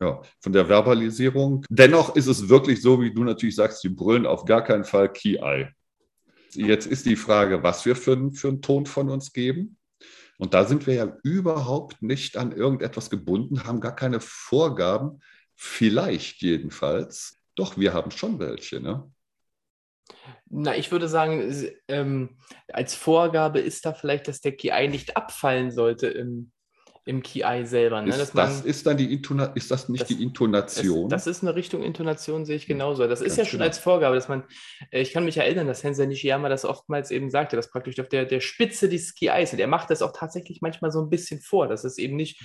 Ja, 0.00 0.20
von 0.40 0.52
der 0.52 0.68
Verbalisierung. 0.68 1.64
Dennoch 1.68 2.16
ist 2.16 2.26
es 2.26 2.48
wirklich 2.48 2.82
so, 2.82 3.00
wie 3.00 3.12
du 3.12 3.24
natürlich 3.24 3.56
sagst, 3.56 3.82
die 3.84 3.88
brüllen 3.88 4.26
auf 4.26 4.44
gar 4.44 4.62
keinen 4.62 4.84
Fall 4.84 5.12
Kiai. 5.12 5.72
Jetzt 6.54 6.86
ist 6.86 7.06
die 7.06 7.16
Frage, 7.16 7.62
was 7.62 7.84
wir 7.86 7.96
für, 7.96 8.30
für 8.32 8.48
einen 8.48 8.60
Ton 8.60 8.84
von 8.84 9.08
uns 9.08 9.32
geben. 9.32 9.76
Und 10.42 10.54
da 10.54 10.64
sind 10.64 10.88
wir 10.88 10.94
ja 10.94 11.16
überhaupt 11.22 12.02
nicht 12.02 12.36
an 12.36 12.50
irgendetwas 12.50 13.10
gebunden, 13.10 13.62
haben 13.62 13.80
gar 13.80 13.94
keine 13.94 14.18
Vorgaben, 14.18 15.20
vielleicht 15.54 16.42
jedenfalls. 16.42 17.40
Doch, 17.54 17.78
wir 17.78 17.94
haben 17.94 18.10
schon 18.10 18.40
welche, 18.40 18.80
ne? 18.80 19.08
Na, 20.46 20.74
ich 20.74 20.90
würde 20.90 21.06
sagen, 21.06 21.54
ähm, 21.86 22.38
als 22.66 22.96
Vorgabe 22.96 23.60
ist 23.60 23.86
da 23.86 23.94
vielleicht, 23.94 24.26
dass 24.26 24.40
der 24.40 24.56
KI 24.56 24.88
nicht 24.88 25.16
abfallen 25.16 25.70
sollte 25.70 26.08
im, 26.08 26.50
im 27.04 27.22
KI 27.22 27.64
selber. 27.64 28.00
Ne? 28.00 28.14
Ist, 28.14 28.34
man, 28.34 28.46
das 28.46 28.60
ist 28.60 28.86
dann 28.86 28.96
die 28.96 29.12
Intona 29.12 29.46
ist 29.54 29.70
das 29.70 29.88
nicht 29.88 30.02
das, 30.02 30.08
die 30.08 30.22
Intonation? 30.22 31.06
Es, 31.06 31.10
das 31.10 31.26
ist 31.26 31.42
eine 31.42 31.54
Richtung 31.54 31.82
Intonation, 31.82 32.44
sehe 32.44 32.56
ich 32.56 32.66
genauso. 32.66 33.06
Das 33.08 33.20
Ganz 33.20 33.32
ist 33.32 33.38
ja 33.38 33.44
schon 33.44 33.58
genau. 33.58 33.68
als 33.68 33.78
Vorgabe, 33.78 34.14
dass 34.14 34.28
man, 34.28 34.44
äh, 34.90 35.00
ich 35.00 35.12
kann 35.12 35.24
mich 35.24 35.36
erinnern, 35.36 35.66
dass 35.66 35.82
Hensei 35.82 36.06
Nishiyama 36.06 36.48
das 36.48 36.64
oftmals 36.64 37.10
eben 37.10 37.30
sagte, 37.30 37.56
dass 37.56 37.70
praktisch 37.70 37.98
auf 37.98 38.08
der, 38.08 38.24
der 38.24 38.40
Spitze 38.40 38.88
des 38.88 39.14
KIs 39.14 39.52
und 39.52 39.58
er 39.58 39.66
macht 39.66 39.90
das 39.90 40.02
auch 40.02 40.12
tatsächlich 40.12 40.60
manchmal 40.60 40.92
so 40.92 41.00
ein 41.00 41.10
bisschen 41.10 41.40
vor, 41.40 41.66
dass 41.66 41.84
es 41.84 41.98
eben 41.98 42.16
nicht 42.16 42.40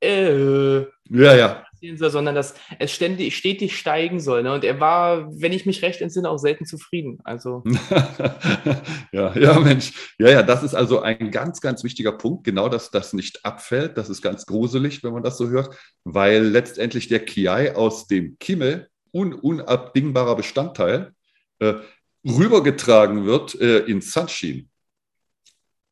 äh, 0.00 0.80
ja, 0.80 1.34
ja. 1.34 1.64
Soll, 1.96 2.10
sondern 2.10 2.34
dass 2.34 2.54
es 2.78 2.92
ständig, 2.92 3.36
stetig 3.36 3.76
steigen 3.76 4.20
soll. 4.20 4.42
Ne? 4.42 4.52
Und 4.52 4.64
er 4.64 4.80
war, 4.80 5.28
wenn 5.32 5.52
ich 5.52 5.64
mich 5.64 5.80
recht 5.82 6.02
entsinne, 6.02 6.28
auch 6.28 6.36
selten 6.36 6.66
zufrieden. 6.66 7.20
Also. 7.24 7.64
ja, 9.12 9.34
ja, 9.34 9.58
Mensch. 9.58 9.92
Ja, 10.18 10.28
ja, 10.28 10.42
das 10.42 10.62
ist 10.62 10.74
also 10.74 11.00
ein 11.00 11.30
ganz, 11.30 11.60
ganz 11.60 11.82
wichtiger 11.82 12.12
Punkt, 12.12 12.44
genau, 12.44 12.68
dass 12.68 12.90
das 12.90 13.14
nicht 13.14 13.44
abfällt. 13.44 13.96
Das 13.96 14.10
ist 14.10 14.20
ganz 14.20 14.44
gruselig, 14.44 15.02
wenn 15.02 15.12
man 15.12 15.22
das 15.22 15.38
so 15.38 15.48
hört, 15.48 15.74
weil 16.04 16.42
letztendlich 16.44 17.08
der 17.08 17.24
Kiai 17.24 17.74
aus 17.74 18.06
dem 18.06 18.38
Kimmel 18.38 18.88
un 19.12 19.32
unabdingbarer 19.32 20.36
Bestandteil 20.36 21.12
äh, 21.60 21.74
rübergetragen 22.24 23.24
wird 23.24 23.58
äh, 23.60 23.78
in 23.80 24.00
Sunshine. 24.02 24.66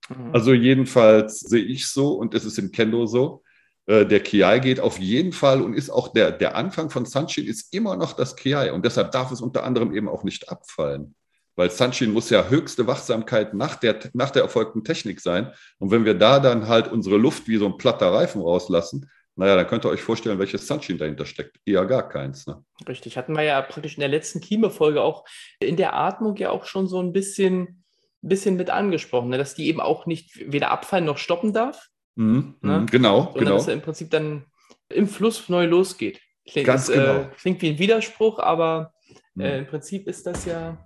Mhm. 0.08 0.34
Also 0.34 0.52
jedenfalls 0.52 1.40
sehe 1.40 1.64
ich 1.64 1.86
so 1.86 2.12
und 2.12 2.34
es 2.34 2.44
ist 2.44 2.58
in 2.58 2.72
Kendo 2.72 3.06
so 3.06 3.42
der 3.88 4.20
Kiai 4.20 4.58
geht 4.60 4.80
auf 4.80 4.98
jeden 4.98 5.32
Fall 5.32 5.62
und 5.62 5.72
ist 5.72 5.88
auch 5.88 6.08
der, 6.08 6.30
der 6.30 6.56
Anfang 6.56 6.90
von 6.90 7.06
Sanchin 7.06 7.46
ist 7.46 7.72
immer 7.74 7.96
noch 7.96 8.12
das 8.12 8.36
Kiai 8.36 8.70
und 8.70 8.84
deshalb 8.84 9.12
darf 9.12 9.32
es 9.32 9.40
unter 9.40 9.64
anderem 9.64 9.94
eben 9.94 10.08
auch 10.08 10.24
nicht 10.24 10.50
abfallen. 10.50 11.14
Weil 11.56 11.70
Sanchin 11.70 12.12
muss 12.12 12.30
ja 12.30 12.48
höchste 12.48 12.86
Wachsamkeit 12.86 13.54
nach 13.54 13.76
der, 13.76 13.98
nach 14.12 14.30
der 14.30 14.42
erfolgten 14.42 14.84
Technik 14.84 15.20
sein. 15.20 15.52
Und 15.78 15.90
wenn 15.90 16.04
wir 16.04 16.14
da 16.14 16.38
dann 16.38 16.68
halt 16.68 16.86
unsere 16.86 17.16
Luft 17.16 17.48
wie 17.48 17.56
so 17.56 17.66
ein 17.66 17.78
platter 17.78 18.12
Reifen 18.12 18.42
rauslassen, 18.42 19.10
naja, 19.34 19.56
dann 19.56 19.66
könnt 19.66 19.84
ihr 19.84 19.90
euch 19.90 20.02
vorstellen, 20.02 20.38
welches 20.38 20.66
Sanchin 20.66 20.98
dahinter 20.98 21.24
steckt. 21.24 21.56
Eher 21.64 21.86
gar 21.86 22.08
keins. 22.08 22.46
Ne? 22.46 22.62
Richtig, 22.86 23.16
hatten 23.16 23.32
wir 23.34 23.42
ja 23.42 23.60
praktisch 23.62 23.94
in 23.94 24.00
der 24.00 24.08
letzten 24.08 24.40
Kime-Folge 24.40 25.00
auch 25.00 25.24
in 25.60 25.76
der 25.76 25.94
Atmung 25.94 26.36
ja 26.36 26.50
auch 26.50 26.64
schon 26.64 26.86
so 26.86 27.00
ein 27.00 27.12
bisschen 27.12 27.84
bisschen 28.20 28.56
mit 28.56 28.70
angesprochen, 28.70 29.30
ne? 29.30 29.38
dass 29.38 29.54
die 29.54 29.68
eben 29.68 29.80
auch 29.80 30.06
nicht 30.06 30.52
weder 30.52 30.70
abfallen 30.70 31.04
noch 31.04 31.18
stoppen 31.18 31.52
darf. 31.52 31.88
Mhm, 32.18 32.56
ne? 32.62 32.80
Mhm, 32.80 32.86
genau, 32.86 33.22
sondern 33.26 33.38
genau. 33.38 33.56
dass 33.56 33.68
er 33.68 33.74
im 33.74 33.80
Prinzip 33.80 34.10
dann 34.10 34.44
im 34.88 35.06
Fluss 35.06 35.48
neu 35.48 35.66
losgeht. 35.66 36.20
Klingt, 36.50 36.66
Ganz 36.66 36.88
ist, 36.88 36.96
äh, 36.96 36.98
genau. 36.98 37.20
Äh, 37.20 37.28
klingt 37.40 37.62
wie 37.62 37.70
ein 37.70 37.78
Widerspruch, 37.78 38.40
aber 38.40 38.92
mhm. 39.34 39.44
äh, 39.44 39.58
im 39.58 39.66
Prinzip 39.66 40.08
ist 40.08 40.26
das 40.26 40.44
ja 40.44 40.76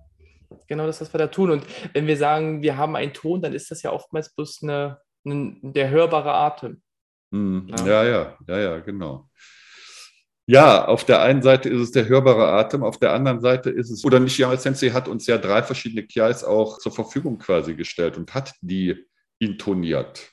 genau 0.69 0.87
das, 0.87 1.01
was 1.01 1.12
wir 1.15 1.19
da 1.19 1.29
tun. 1.29 1.51
Und 1.51 1.65
wenn 1.95 2.07
wir 2.07 2.19
sagen, 2.19 2.61
wir 2.61 2.77
haben 2.77 2.97
einen 2.97 3.15
Ton, 3.15 3.41
dann 3.41 3.55
ist 3.55 3.71
das 3.71 3.83
ja 3.83 3.93
oftmals 3.93 4.35
bloß 4.35 4.62
eine, 4.62 4.99
eine 5.25 5.57
der 5.62 5.89
hörbare 5.89 6.35
Atem. 6.35 6.83
Mhm. 7.31 7.67
Ja. 7.79 7.87
ja, 7.87 8.05
ja, 8.05 8.37
ja, 8.47 8.59
ja, 8.59 8.79
genau. 8.81 9.31
Ja, 10.45 10.85
auf 10.85 11.05
der 11.05 11.23
einen 11.23 11.41
Seite 11.41 11.71
ist 11.71 11.81
es 11.81 11.93
der 11.93 12.09
hörbare 12.09 12.49
Atem, 12.49 12.83
auf 12.83 12.99
der 12.99 13.15
anderen 13.15 13.41
Seite 13.41 13.71
ist 13.71 13.91
es, 13.91 14.05
oder 14.05 14.21
Nishiyama 14.21 14.59
Sensei 14.59 14.91
hat 14.91 15.09
uns 15.09 15.27
ja 15.27 15.39
drei 15.39 15.62
verschiedene 15.62 16.03
Kiais 16.03 16.45
auch 16.45 16.77
zur 16.79 16.93
Verfügung 16.93 17.39
quasi 17.39 17.75
gestellt 17.75 18.19
und 18.19 18.35
hat 18.35 18.53
die 18.61 19.07
intoniert. 19.39 20.32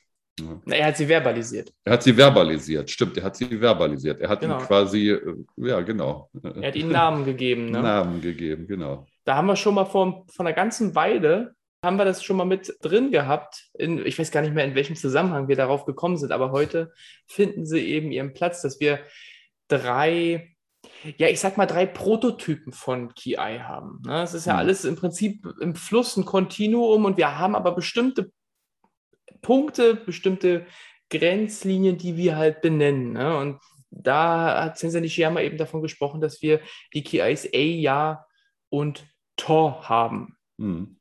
Er 0.66 0.88
hat 0.88 0.98
sie 0.98 1.06
verbalisiert. 1.06 1.72
Er 1.84 1.94
hat 1.94 2.04
sie 2.04 2.14
verbalisiert, 2.14 2.90
stimmt, 2.90 3.18
er 3.18 3.24
hat 3.24 3.36
sie 3.36 3.46
verbalisiert. 3.46 4.20
Er 4.20 4.30
hat 4.30 4.42
genau. 4.42 4.58
ihnen 4.58 4.68
quasi, 4.68 5.10
äh, 5.10 5.36
ja, 5.58 5.82
genau. 5.82 6.30
Er 6.44 6.68
hat 6.68 6.76
ihnen 6.76 6.92
Namen 6.92 7.26
gegeben. 7.26 7.72
Ne? 7.72 7.82
Namen 7.82 8.22
gegeben, 8.22 8.68
genau. 8.68 9.06
Da 9.26 9.36
haben 9.36 9.48
wir 9.48 9.56
schon 9.56 9.76
mal 9.76 9.86
vor, 9.86 10.26
vor 10.28 10.46
einer 10.46 10.56
ganzen 10.56 10.96
Weile, 10.96 11.54
haben 11.84 11.98
wir 11.98 12.06
das 12.06 12.24
schon 12.24 12.38
mal 12.38 12.46
mit 12.46 12.76
drin 12.82 13.12
gehabt. 13.12 13.70
In, 13.74 14.06
ich 14.06 14.20
weiß 14.20 14.32
gar 14.32 14.42
nicht 14.42 14.54
mehr, 14.54 14.66
in 14.66 14.76
welchem 14.76 14.96
Zusammenhang 14.96 15.48
wir 15.48 15.56
darauf 15.56 15.86
gekommen 15.86 16.18
sind, 16.18 16.32
aber 16.32 16.52
heute 16.52 16.92
finden 17.28 17.66
sie 17.66 17.80
eben 17.80 18.12
ihren 18.12 18.34
Platz, 18.34 18.62
dass 18.62 18.80
wir 18.80 19.00
drei 19.68 20.56
ja, 21.18 21.28
ich 21.28 21.40
sag 21.40 21.58
mal, 21.58 21.66
drei 21.66 21.86
Prototypen 21.86 22.74
von 22.74 23.14
KI 23.14 23.36
haben. 23.36 24.02
Ne? 24.06 24.24
Es 24.24 24.34
ist 24.34 24.46
ja 24.46 24.54
mhm. 24.54 24.60
alles 24.60 24.86
im 24.86 24.96
Prinzip 24.96 25.46
im 25.62 25.76
Fluss 25.76 26.18
ein 26.18 26.26
Kontinuum 26.26 27.06
und 27.06 27.18
wir 27.18 27.38
haben 27.38 27.56
aber 27.56 27.74
bestimmte 27.74 28.32
Punkte, 29.42 29.96
bestimmte 29.96 30.66
Grenzlinien, 31.10 31.98
die 31.98 32.18
wir 32.18 32.38
halt 32.38 32.62
benennen. 32.62 33.14
Ne? 33.14 33.38
Und 33.38 33.60
da 33.92 34.64
hat 34.64 34.78
Sensei 34.78 35.00
Nishiyama 35.00 35.42
eben 35.42 35.58
davon 35.58 35.82
gesprochen, 35.82 36.22
dass 36.22 36.42
wir 36.42 36.62
die 36.94 37.04
KIs 37.04 37.48
A, 37.54 37.58
Ja 37.58 38.26
und 38.70 39.08
Tor 39.36 39.90
haben. 39.90 40.38
Mhm. 40.58 41.00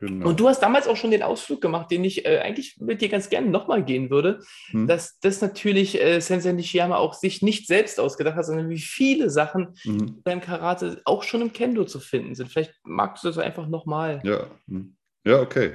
Genau. 0.00 0.28
Und 0.28 0.38
du 0.38 0.48
hast 0.48 0.60
damals 0.60 0.86
auch 0.86 0.96
schon 0.96 1.10
den 1.10 1.24
Ausflug 1.24 1.60
gemacht, 1.60 1.90
den 1.90 2.04
ich 2.04 2.24
äh, 2.24 2.38
eigentlich 2.38 2.76
mit 2.78 3.00
dir 3.00 3.08
ganz 3.08 3.30
gerne 3.30 3.50
nochmal 3.50 3.84
gehen 3.84 4.10
würde, 4.10 4.40
hm. 4.70 4.86
dass 4.86 5.18
das 5.18 5.40
natürlich 5.40 6.00
äh, 6.00 6.20
Sensei 6.20 6.52
Nishiyama 6.52 6.96
auch 6.96 7.14
sich 7.14 7.42
nicht 7.42 7.66
selbst 7.66 7.98
ausgedacht 7.98 8.36
hat, 8.36 8.46
sondern 8.46 8.70
wie 8.70 8.78
viele 8.78 9.28
Sachen 9.28 9.74
hm. 9.82 10.22
beim 10.22 10.40
Karate 10.40 11.02
auch 11.04 11.24
schon 11.24 11.42
im 11.42 11.52
Kendo 11.52 11.84
zu 11.84 11.98
finden 11.98 12.36
sind. 12.36 12.48
Vielleicht 12.48 12.74
magst 12.84 13.24
du 13.24 13.28
das 13.28 13.38
einfach 13.38 13.66
nochmal. 13.66 14.20
Ja, 14.22 14.46
hm. 14.68 14.96
ja, 15.24 15.40
okay. 15.40 15.72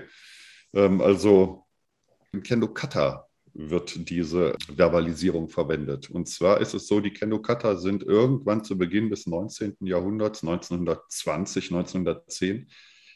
Ähm, 0.74 1.02
also 1.02 1.63
Kendo 2.42 2.68
Kata 2.68 3.28
wird 3.54 4.10
diese 4.10 4.56
Verbalisierung 4.68 5.50
verwendet. 5.50 6.10
Und 6.10 6.28
zwar 6.28 6.60
ist 6.60 6.74
es 6.74 6.88
so, 6.88 7.00
die 7.00 7.14
Kendo 7.14 7.40
Kata 7.40 7.76
sind 7.76 8.04
irgendwann 8.04 8.64
zu 8.64 8.78
Beginn 8.78 9.10
des 9.10 9.28
19. 9.28 9.78
Jahrhunderts, 9.82 10.42
1920, 10.42 11.66
1910, 11.72 12.68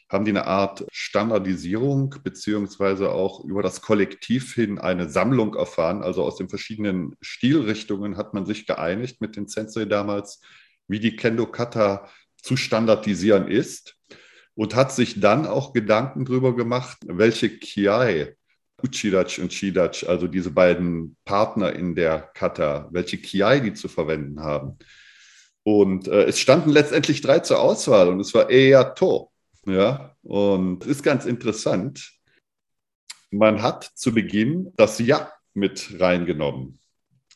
haben 0.08 0.24
die 0.24 0.30
eine 0.30 0.46
Art 0.46 0.86
Standardisierung 0.90 2.14
beziehungsweise 2.22 3.10
auch 3.10 3.44
über 3.44 3.62
das 3.62 3.82
Kollektiv 3.82 4.54
hin 4.54 4.78
eine 4.78 5.08
Sammlung 5.08 5.54
erfahren. 5.54 6.02
Also 6.02 6.22
aus 6.22 6.36
den 6.36 6.48
verschiedenen 6.48 7.16
Stilrichtungen 7.20 8.16
hat 8.16 8.32
man 8.32 8.46
sich 8.46 8.66
geeinigt 8.66 9.20
mit 9.20 9.36
den 9.36 9.48
Sensei 9.48 9.84
damals, 9.84 10.40
wie 10.86 11.00
die 11.00 11.16
Kendo-Kata 11.16 12.08
zu 12.40 12.56
standardisieren 12.56 13.48
ist 13.48 13.96
und 14.54 14.74
hat 14.74 14.92
sich 14.92 15.20
dann 15.20 15.46
auch 15.46 15.72
Gedanken 15.72 16.24
darüber 16.24 16.56
gemacht, 16.56 16.98
welche 17.06 17.50
Kiai, 17.50 18.37
Uchidachi 18.82 19.40
und 19.42 19.52
Shidachi, 19.52 20.06
also 20.06 20.26
diese 20.26 20.50
beiden 20.50 21.16
Partner 21.24 21.72
in 21.72 21.94
der 21.94 22.20
Kata, 22.34 22.88
welche 22.92 23.18
Kiai 23.18 23.60
die 23.60 23.74
zu 23.74 23.88
verwenden 23.88 24.40
haben. 24.40 24.78
Und 25.64 26.08
äh, 26.08 26.24
es 26.24 26.38
standen 26.38 26.70
letztendlich 26.70 27.20
drei 27.20 27.40
zur 27.40 27.60
Auswahl 27.60 28.08
und 28.08 28.20
es 28.20 28.32
war 28.34 28.50
Eya 28.50 28.84
To. 28.84 29.30
Ja, 29.66 30.16
und 30.22 30.86
ist 30.86 31.02
ganz 31.02 31.26
interessant. 31.26 32.12
Man 33.30 33.62
hat 33.62 33.84
zu 33.94 34.14
Beginn 34.14 34.72
das 34.76 34.98
Ja 34.98 35.30
mit 35.52 36.00
reingenommen. 36.00 36.78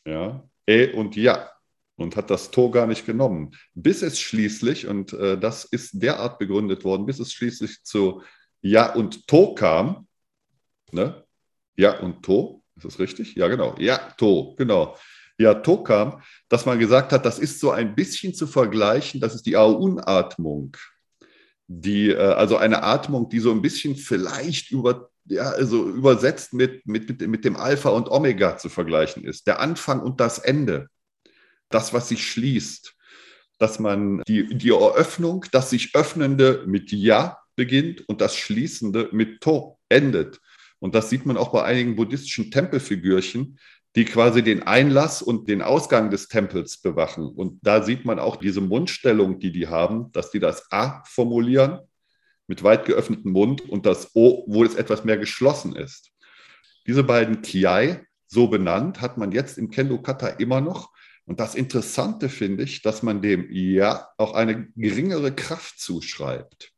Ja, 0.07 0.43
E 0.67 0.93
und 0.93 1.17
Ja. 1.17 1.49
Und 1.97 2.17
hat 2.17 2.31
das 2.31 2.51
Tor 2.51 2.71
gar 2.71 2.87
nicht 2.87 3.05
genommen. 3.05 3.55
Bis 3.75 4.01
es 4.01 4.19
schließlich, 4.19 4.87
und 4.87 5.13
äh, 5.13 5.39
das 5.39 5.65
ist 5.65 6.03
derart 6.03 6.39
begründet 6.39 6.85
worden, 6.85 7.05
bis 7.05 7.21
es 7.21 7.33
schließlich 7.33 7.83
zu 7.85 8.23
Ja 8.63 8.95
und 8.95 9.29
To 9.29 9.55
kam. 9.55 10.09
Ne? 10.91 11.22
Ja 11.77 11.99
und 12.01 12.23
To, 12.23 12.63
ist 12.77 12.85
das 12.85 12.99
richtig? 12.99 13.35
Ja, 13.35 13.49
genau. 13.49 13.75
Ja, 13.79 13.99
To, 14.19 14.55
genau. 14.57 14.97
Ja, 15.39 15.55
To 15.55 15.83
kam, 15.83 16.23
dass 16.49 16.67
man 16.67 16.79
gesagt 16.79 17.13
hat, 17.13 17.25
das 17.25 17.39
ist 17.39 17.59
so 17.59 17.71
ein 17.71 17.95
bisschen 17.95 18.35
zu 18.35 18.47
vergleichen, 18.47 19.21
das 19.21 19.35
ist 19.35 19.47
die 19.47 19.57
Aun-Atmung 19.57 20.77
die, 21.81 22.11
äh, 22.11 22.17
also 22.17 22.57
eine 22.57 22.83
Atmung, 22.83 23.29
die 23.29 23.41
so 23.41 23.51
ein 23.51 23.63
bisschen 23.63 23.97
vielleicht 23.97 24.71
über, 24.71 25.11
ja, 25.25 25.51
also 25.51 25.89
übersetzt 25.89 26.53
mit, 26.53 26.87
mit, 26.87 27.09
mit, 27.09 27.29
mit 27.29 27.45
dem 27.45 27.57
Alpha 27.57 27.91
und 27.91 28.11
Omega 28.11 28.57
zu 28.59 28.69
vergleichen 28.69 29.25
ist. 29.25 29.47
Der 29.47 29.61
Anfang 29.61 30.01
und 30.01 30.21
das 30.21 30.39
Ende, 30.39 30.89
das, 31.71 31.93
was 31.93 32.09
sich 32.09 32.27
schließt, 32.31 32.95
dass 33.59 33.79
man 33.79 34.23
die, 34.27 34.57
die 34.57 34.71
Eröffnung, 34.71 35.47
das 35.53 35.71
sich 35.71 35.95
Öffnende 35.95 36.65
mit 36.67 36.91
Ja 36.93 37.39
beginnt 37.55 38.09
und 38.09 38.21
das 38.21 38.37
Schließende 38.37 39.09
mit 39.13 39.41
To 39.41 39.79
endet. 39.89 40.41
Und 40.83 40.97
das 40.97 41.11
sieht 41.11 41.27
man 41.27 41.37
auch 41.37 41.53
bei 41.53 41.63
einigen 41.63 41.95
buddhistischen 41.95 42.51
Tempelfigürchen, 42.51 43.57
die 43.95 44.05
quasi 44.05 44.43
den 44.43 44.65
Einlass 44.65 45.23
und 45.23 45.49
den 45.49 45.63
Ausgang 45.63 46.11
des 46.11 46.27
Tempels 46.27 46.79
bewachen. 46.79 47.29
Und 47.29 47.61
da 47.63 47.85
sieht 47.85 48.05
man 48.05 48.19
auch 48.19 48.35
diese 48.35 48.61
Mundstellung, 48.61 49.39
die 49.39 49.53
die 49.53 49.69
haben, 49.69 50.11
dass 50.11 50.33
die 50.33 50.41
das 50.41 50.73
A 50.73 51.05
formulieren 51.05 51.79
mit 52.49 52.65
weit 52.65 52.85
geöffnetem 52.85 53.31
Mund 53.31 53.61
und 53.69 53.87
das 53.87 54.11
O, 54.17 54.45
wo 54.49 54.65
es 54.65 54.75
etwas 54.75 55.05
mehr 55.05 55.19
geschlossen 55.19 55.77
ist. 55.77 56.11
Diese 56.89 57.05
beiden 57.05 57.43
Kiai, 57.43 58.05
so 58.27 58.49
benannt, 58.49 59.01
hat 59.01 59.19
man 59.19 59.31
jetzt 59.31 59.59
im 59.59 59.71
Kendo 59.71 60.03
Kata 60.03 60.27
immer 60.27 60.61
noch. 60.61 60.91
Und 61.27 61.39
das 61.39 61.55
Interessante 61.55 62.29
finde 62.29 62.65
ich, 62.65 62.83
dass 62.83 63.05
man 63.05 63.23
dem 63.23 63.47
Ja 63.53 64.09
auch 64.19 64.35
eine 64.35 64.67
geringere 64.75 65.33
Kraft 65.33 65.79
zuschreibt. 65.79 66.73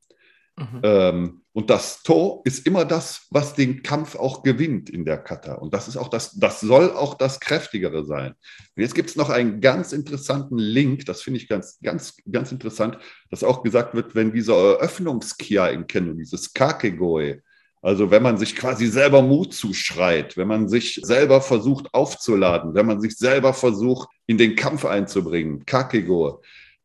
Mhm. 0.56 0.80
Ähm, 0.82 1.40
und 1.52 1.70
das 1.70 2.02
To 2.02 2.42
ist 2.44 2.66
immer 2.66 2.84
das, 2.84 3.26
was 3.30 3.54
den 3.54 3.82
Kampf 3.82 4.16
auch 4.16 4.42
gewinnt 4.42 4.88
in 4.90 5.04
der 5.04 5.18
Kata. 5.18 5.54
Und 5.54 5.74
das 5.74 5.88
ist 5.88 5.96
auch 5.96 6.08
das, 6.08 6.32
das 6.32 6.60
soll 6.60 6.90
auch 6.92 7.14
das 7.14 7.40
Kräftigere 7.40 8.04
sein. 8.04 8.32
Und 8.76 8.82
jetzt 8.82 8.94
gibt 8.94 9.10
es 9.10 9.16
noch 9.16 9.30
einen 9.30 9.60
ganz 9.60 9.92
interessanten 9.92 10.58
Link, 10.58 11.06
das 11.06 11.22
finde 11.22 11.38
ich 11.38 11.48
ganz, 11.48 11.78
ganz, 11.80 12.16
ganz 12.30 12.52
interessant, 12.52 12.98
dass 13.30 13.44
auch 13.44 13.62
gesagt 13.62 13.94
wird, 13.94 14.14
wenn 14.14 14.32
dieser 14.32 14.54
Eröffnungskia 14.54 15.68
im 15.68 15.86
Kendo, 15.86 16.14
dieses 16.14 16.52
Kakegoe, 16.52 17.42
also 17.82 18.10
wenn 18.10 18.22
man 18.22 18.38
sich 18.38 18.56
quasi 18.56 18.86
selber 18.86 19.20
Mut 19.20 19.52
zuschreit, 19.52 20.36
wenn 20.36 20.48
man 20.48 20.68
sich 20.68 21.00
selber 21.02 21.40
versucht 21.40 21.92
aufzuladen, 21.92 22.74
wenn 22.74 22.86
man 22.86 23.00
sich 23.00 23.16
selber 23.16 23.52
versucht, 23.52 24.08
in 24.26 24.38
den 24.38 24.56
Kampf 24.56 24.84
einzubringen, 24.84 25.66
Kakegoe, 25.66 26.40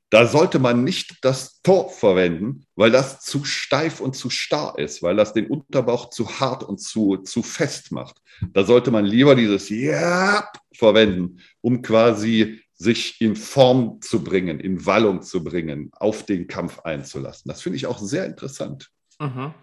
da 0.10 0.26
sollte 0.26 0.58
man 0.60 0.84
nicht 0.84 1.24
das 1.24 1.62
Tor 1.62 1.90
verwenden, 1.90 2.66
weil 2.76 2.92
das 2.92 3.22
zu 3.22 3.44
steif 3.46 4.00
und 4.00 4.16
zu 4.16 4.30
starr 4.30 4.78
ist, 4.80 5.04
weil 5.04 5.16
das 5.16 5.34
den 5.34 5.48
Unterbauch 5.48 6.10
zu 6.10 6.40
hart 6.40 6.64
und 6.64 6.80
zu, 6.80 7.18
zu 7.18 7.44
fest 7.44 7.92
macht. 7.92 8.18
Da 8.54 8.64
sollte 8.64 8.90
man 8.92 9.06
lieber 9.06 9.36
dieses 9.36 9.70
Ja 9.70 10.50
verwenden, 10.74 11.42
um 11.62 11.82
quasi 11.82 12.62
sich 12.74 13.20
in 13.22 13.36
Form 13.36 14.00
zu 14.02 14.24
bringen, 14.24 14.60
in 14.60 14.86
Wallung 14.86 15.22
zu 15.22 15.44
bringen, 15.44 15.92
auf 15.94 16.26
den 16.26 16.48
Kampf 16.48 16.80
einzulassen. 16.80 17.50
Das 17.50 17.62
finde 17.62 17.76
ich 17.76 17.86
auch 17.86 18.00
sehr 18.00 18.26
interessant. 18.26 18.90
Mhm. 19.20 19.54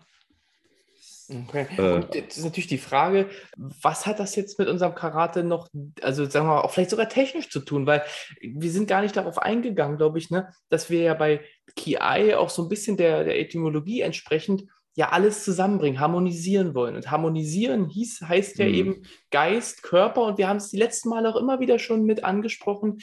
Okay. 1.29 1.67
Äh, 1.77 1.93
und 1.95 2.15
jetzt 2.15 2.37
ist 2.37 2.45
natürlich 2.45 2.69
die 2.69 2.79
Frage, 2.79 3.29
was 3.57 4.07
hat 4.07 4.21
das 4.21 4.37
jetzt 4.37 4.59
mit 4.59 4.69
unserem 4.69 4.95
Karate 4.95 5.43
noch, 5.43 5.69
also 6.03 6.25
sagen 6.25 6.47
wir 6.47 6.55
mal, 6.55 6.61
auch 6.61 6.73
vielleicht 6.73 6.91
sogar 6.91 7.09
technisch 7.09 7.51
zu 7.51 7.61
tun, 7.61 7.87
weil 7.87 8.03
wir 8.41 8.71
sind 8.71 8.89
gar 8.89 9.03
nicht 9.03 9.17
darauf 9.17 9.39
eingegangen, 9.39 9.97
glaube 9.97 10.19
ich, 10.19 10.31
ne, 10.31 10.53
dass 10.69 10.91
wir 10.91 11.01
ja 11.03 11.15
bei 11.15 11.41
Ki 11.75 11.99
auch 11.99 12.51
so 12.51 12.63
ein 12.63 12.69
bisschen 12.69 12.97
der, 12.97 13.25
der 13.25 13.39
Etymologie 13.41 14.03
entsprechend 14.03 14.65
ja 14.97 15.11
alles 15.11 15.45
zusammenbringen, 15.45 16.01
harmonisieren 16.01 16.75
wollen. 16.75 16.97
Und 16.97 17.11
harmonisieren 17.11 17.87
hieß, 17.87 18.23
heißt 18.23 18.59
ja 18.59 18.67
mhm. 18.67 18.75
eben 18.75 19.03
Geist, 19.31 19.83
Körper 19.83 20.23
und 20.23 20.39
wir 20.39 20.49
haben 20.49 20.57
es 20.57 20.71
die 20.71 20.79
letzten 20.79 21.11
Mal 21.11 21.27
auch 21.27 21.37
immer 21.37 21.61
wieder 21.61 21.79
schon 21.79 22.05
mit 22.05 22.25
angesprochen, 22.25 22.99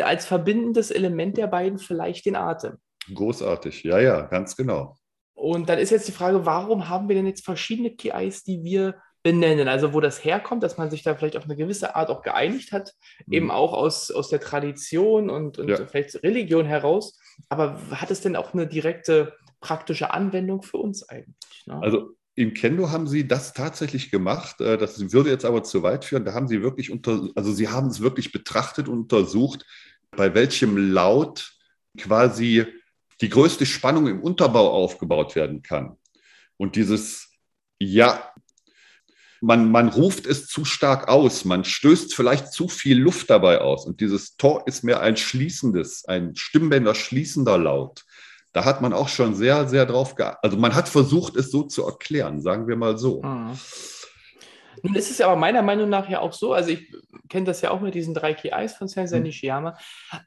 als 0.00 0.26
verbindendes 0.26 0.90
Element 0.90 1.36
der 1.36 1.48
beiden 1.48 1.78
vielleicht 1.78 2.26
den 2.26 2.36
Atem. 2.36 2.76
Großartig, 3.12 3.82
ja, 3.82 3.98
ja, 3.98 4.22
ganz 4.22 4.56
genau. 4.56 4.96
Und 5.34 5.68
dann 5.68 5.78
ist 5.78 5.90
jetzt 5.90 6.08
die 6.08 6.12
Frage, 6.12 6.46
warum 6.46 6.88
haben 6.88 7.08
wir 7.08 7.16
denn 7.16 7.26
jetzt 7.26 7.44
verschiedene 7.44 7.90
KIs, 7.90 8.44
die 8.44 8.62
wir 8.62 8.96
benennen? 9.22 9.68
Also 9.68 9.92
wo 9.92 10.00
das 10.00 10.24
herkommt, 10.24 10.62
dass 10.62 10.78
man 10.78 10.90
sich 10.90 11.02
da 11.02 11.14
vielleicht 11.14 11.36
auf 11.36 11.44
eine 11.44 11.56
gewisse 11.56 11.96
Art 11.96 12.08
auch 12.08 12.22
geeinigt 12.22 12.72
hat, 12.72 12.94
mhm. 13.26 13.32
eben 13.32 13.50
auch 13.50 13.72
aus, 13.72 14.10
aus 14.10 14.28
der 14.28 14.40
Tradition 14.40 15.30
und, 15.30 15.58
und 15.58 15.68
ja. 15.68 15.86
vielleicht 15.86 16.22
Religion 16.22 16.66
heraus. 16.66 17.18
Aber 17.48 17.80
hat 17.90 18.10
es 18.10 18.20
denn 18.20 18.36
auch 18.36 18.54
eine 18.54 18.66
direkte 18.66 19.34
praktische 19.60 20.12
Anwendung 20.12 20.62
für 20.62 20.76
uns 20.76 21.08
eigentlich. 21.08 21.64
Ne? 21.66 21.80
Also 21.82 22.10
im 22.36 22.52
Kendo 22.52 22.90
haben 22.90 23.06
sie 23.06 23.26
das 23.26 23.52
tatsächlich 23.52 24.10
gemacht. 24.10 24.60
Äh, 24.60 24.76
das 24.76 25.12
würde 25.12 25.30
jetzt 25.30 25.44
aber 25.44 25.62
zu 25.62 25.82
weit 25.82 26.04
führen. 26.04 26.24
Da 26.24 26.34
haben 26.34 26.48
sie 26.48 26.62
wirklich 26.62 26.90
unter, 26.90 27.28
also 27.34 27.52
sie 27.52 27.68
haben 27.68 27.88
es 27.88 28.00
wirklich 28.00 28.32
betrachtet 28.32 28.88
und 28.88 29.00
untersucht, 29.00 29.64
bei 30.10 30.34
welchem 30.34 30.76
Laut 30.76 31.52
quasi 31.98 32.66
die 33.20 33.28
größte 33.28 33.66
Spannung 33.66 34.06
im 34.06 34.20
Unterbau 34.20 34.70
aufgebaut 34.70 35.34
werden 35.34 35.62
kann. 35.62 35.96
Und 36.56 36.76
dieses 36.76 37.30
Ja, 37.78 38.32
man, 39.40 39.70
man 39.70 39.88
ruft 39.88 40.26
es 40.26 40.46
zu 40.46 40.64
stark 40.64 41.08
aus, 41.08 41.44
man 41.44 41.64
stößt 41.64 42.14
vielleicht 42.14 42.52
zu 42.52 42.68
viel 42.68 42.98
Luft 42.98 43.28
dabei 43.28 43.60
aus. 43.60 43.84
Und 43.84 44.00
dieses 44.00 44.36
Tor 44.36 44.66
ist 44.66 44.84
mehr 44.84 45.00
ein 45.00 45.16
schließendes, 45.16 46.06
ein 46.06 46.34
Stimmbänder 46.34 46.94
schließender 46.94 47.58
Laut 47.58 48.04
da 48.54 48.64
hat 48.64 48.80
man 48.80 48.92
auch 48.92 49.08
schon 49.08 49.34
sehr, 49.34 49.68
sehr 49.68 49.84
drauf 49.84 50.14
geachtet. 50.14 50.38
Also 50.42 50.56
man 50.56 50.74
hat 50.74 50.88
versucht, 50.88 51.36
es 51.36 51.50
so 51.50 51.64
zu 51.64 51.84
erklären, 51.84 52.40
sagen 52.40 52.68
wir 52.68 52.76
mal 52.76 52.96
so. 52.96 53.20
Mhm. 53.20 53.58
Nun 54.82 54.94
ist 54.94 55.10
es 55.10 55.20
aber 55.20 55.36
meiner 55.36 55.62
Meinung 55.62 55.88
nach 55.88 56.08
ja 56.08 56.20
auch 56.20 56.32
so, 56.32 56.52
also 56.52 56.70
ich 56.70 56.92
kenne 57.28 57.46
das 57.46 57.60
ja 57.62 57.70
auch 57.70 57.80
mit 57.80 57.94
diesen 57.94 58.14
drei 58.14 58.34
Ki-Eyes 58.34 58.76
von 58.76 58.88
Sensei 58.88 59.18
mhm. 59.18 59.24
Nishiyama, 59.24 59.76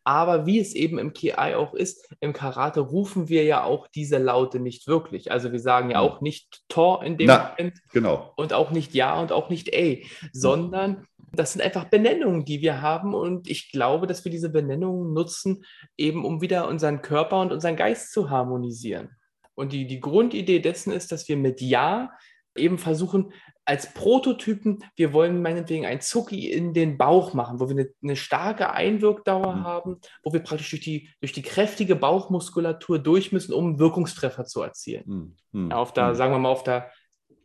aber 0.04 0.46
wie 0.46 0.60
es 0.60 0.74
eben 0.74 1.00
im 1.00 1.14
Ki-Eye 1.14 1.56
auch 1.56 1.74
ist, 1.74 2.14
im 2.20 2.34
Karate 2.34 2.80
rufen 2.80 3.30
wir 3.30 3.44
ja 3.44 3.64
auch 3.64 3.88
diese 3.88 4.18
Laute 4.18 4.60
nicht 4.60 4.88
wirklich. 4.88 5.32
Also 5.32 5.52
wir 5.52 5.60
sagen 5.60 5.92
ja 5.92 6.02
mhm. 6.02 6.08
auch 6.08 6.22
nicht 6.22 6.64
Tor 6.70 7.04
in 7.04 7.18
dem 7.18 7.28
Na, 7.28 7.56
Moment 7.58 7.80
genau. 7.92 8.34
und 8.36 8.54
auch 8.54 8.72
nicht 8.72 8.94
Ja 8.94 9.20
und 9.20 9.32
auch 9.32 9.50
nicht 9.50 9.76
A, 9.76 9.98
sondern 10.32 11.06
das 11.34 11.54
sind 11.54 11.62
einfach 11.62 11.86
Benennungen, 11.86 12.46
die 12.46 12.62
wir 12.62 12.82
haben 12.82 13.14
und 13.14 13.50
ich 13.50 13.72
glaube, 13.72 14.08
dass 14.08 14.24
wir 14.26 14.32
diese 14.32 14.50
Benennungen 14.50 15.14
nutzen, 15.14 15.66
eben 15.98 16.26
um 16.26 16.42
wieder 16.42 16.68
unseren 16.68 17.02
Körper 17.02 17.42
und 17.42 17.52
unseren 17.52 17.76
Geist 17.76 18.12
zu 18.12 18.30
harmonisieren. 18.30 19.10
Und 19.54 19.74
die, 19.74 19.88
die 19.88 20.00
Grundidee 20.00 20.60
dessen 20.60 20.92
ist, 20.94 21.12
dass 21.12 21.28
wir 21.28 21.38
mit 21.38 21.62
Ja 21.62 22.12
eben 22.56 22.78
versuchen, 22.78 23.34
als 23.68 23.94
Prototypen, 23.94 24.82
wir 24.96 25.12
wollen 25.12 25.42
meinetwegen 25.42 25.86
ein 25.86 26.00
Zucki 26.00 26.50
in 26.50 26.74
den 26.74 26.98
Bauch 26.98 27.34
machen, 27.34 27.60
wo 27.60 27.68
wir 27.68 27.76
eine, 27.76 27.90
eine 28.02 28.16
starke 28.16 28.72
Einwirkdauer 28.72 29.56
mhm. 29.58 29.64
haben, 29.66 30.02
wo 30.24 30.32
wir 30.32 30.40
praktisch 30.40 30.70
durch 30.70 30.82
die, 30.82 31.10
durch 31.20 31.34
die 31.34 31.42
kräftige 31.42 31.98
Bauchmuskulatur 31.98 32.98
durch 32.98 33.34
müssen, 33.34 33.54
um 33.54 33.66
einen 33.66 33.80
Wirkungstreffer 33.80 34.46
zu 34.46 34.62
erzielen. 34.62 35.36
Mhm. 35.52 35.66
mhm. 35.66 35.72
auf 35.74 35.92
der, 35.92 36.10
mhm. 36.10 36.16
sagen 36.16 36.34
wir 36.34 36.40
mal, 36.40 36.50
auf 36.50 36.64
der 36.64 36.90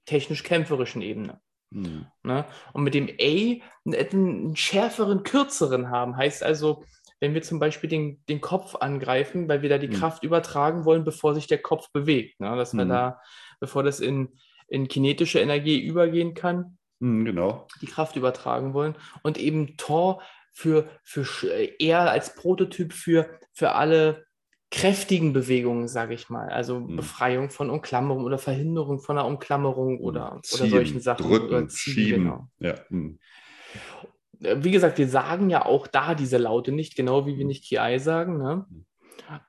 technisch-kämpferischen 0.07 1.03
Ebene. 1.03 1.41
Mhm. 1.71 2.07
Ne? 2.23 2.45
Und 2.73 2.85
mit 2.85 2.95
dem 2.95 3.09
A 3.09 3.61
einen, 3.85 4.55
schärferen, 4.55 5.25
kürzeren 5.25 5.91
haben. 5.91 6.17
Heißt 6.17 6.45
also, 6.45 6.85
wenn 7.19 7.35
wir 7.35 7.43
zum 7.43 7.59
Beispiel 7.59 7.91
den, 7.91 8.23
den 8.29 8.41
Kopf 8.41 8.77
angreifen, 8.77 9.49
weil 9.49 9.63
wir 9.63 9.69
da 9.69 9.79
die 9.79 9.89
mhm. 9.89 9.95
Kraft 9.95 10.23
übertragen 10.23 10.85
wollen, 10.85 11.05
bevor 11.05 11.35
sich 11.35 11.49
der 11.49 11.59
Kopf 11.59 11.91
bewegt. 11.93 12.39
Ne? 12.39 12.55
Dass 12.55 12.75
wir 12.75 12.85
da, 12.85 13.21
bevor 13.59 13.83
das 13.83 13.99
in, 13.99 14.39
in 14.73 14.89
kinetische 14.89 15.39
Energie 15.39 15.79
übergehen 15.81 16.33
kann, 16.33 16.79
mhm, 16.99 17.27
genau. 17.27 17.69
die 17.83 17.87
Kraft 17.87 18.17
übertragen 18.17 18.73
wollen. 18.73 18.97
Und 19.23 19.37
eben 19.39 19.77
Tor 19.77 20.23
für, 20.53 20.89
für 21.05 21.27
eher 21.79 22.11
als 22.11 22.35
Prototyp 22.35 22.95
für, 22.95 23.39
für 23.53 23.73
alle 23.73 24.25
kräftigen 24.71 25.35
Bewegungen, 25.35 25.89
sage 25.89 26.15
ich 26.15 26.31
mal. 26.31 26.49
Also 26.49 26.77
hm. 26.77 26.97
Befreiung 26.97 27.51
von 27.51 27.69
Umklammerung 27.69 28.25
oder 28.25 28.39
Verhinderung 28.39 29.01
von 29.01 29.19
einer 29.19 29.27
Umklammerung 29.27 29.99
hm. 29.99 30.05
oder, 30.05 30.41
Ziehen, 30.43 30.61
oder 30.63 30.71
solchen 30.71 31.01
Sachen. 31.01 31.29
Drücken, 31.29 31.69
ziehen, 31.69 31.95
schieben. 31.95 32.25
Genau. 32.25 32.49
Ja. 32.59 32.75
Hm. 32.89 33.19
Äh, 34.41 34.57
wie 34.61 34.71
gesagt, 34.71 34.97
wir 34.97 35.09
sagen 35.09 35.51
ja 35.51 35.67
auch 35.67 35.87
da 35.87 36.15
diese 36.15 36.39
Laute 36.39 36.73
nicht, 36.73 36.97
genau 36.97 37.27
wie 37.27 37.37
wir 37.37 37.43
hm. 37.43 37.49
nicht 37.49 37.65
Ki 37.65 37.77
sagen. 37.99 38.39
Ne? 38.39 38.65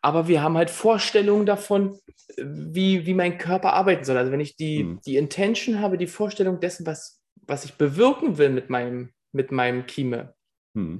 Aber 0.01 0.27
wir 0.27 0.41
haben 0.41 0.57
halt 0.57 0.69
Vorstellungen 0.69 1.45
davon, 1.45 1.99
wie, 2.37 3.05
wie 3.05 3.13
mein 3.13 3.37
Körper 3.37 3.73
arbeiten 3.73 4.03
soll. 4.03 4.17
Also 4.17 4.31
wenn 4.31 4.39
ich 4.39 4.55
die, 4.55 4.79
hm. 4.79 4.99
die 5.05 5.17
Intention 5.17 5.79
habe, 5.79 5.97
die 5.97 6.07
Vorstellung 6.07 6.59
dessen, 6.59 6.85
was, 6.85 7.21
was 7.47 7.65
ich 7.65 7.73
bewirken 7.73 8.37
will 8.37 8.49
mit 8.49 8.69
meinem, 8.69 9.11
mit 9.31 9.51
meinem 9.51 9.85
Kime, 9.85 10.33
hm 10.75 10.99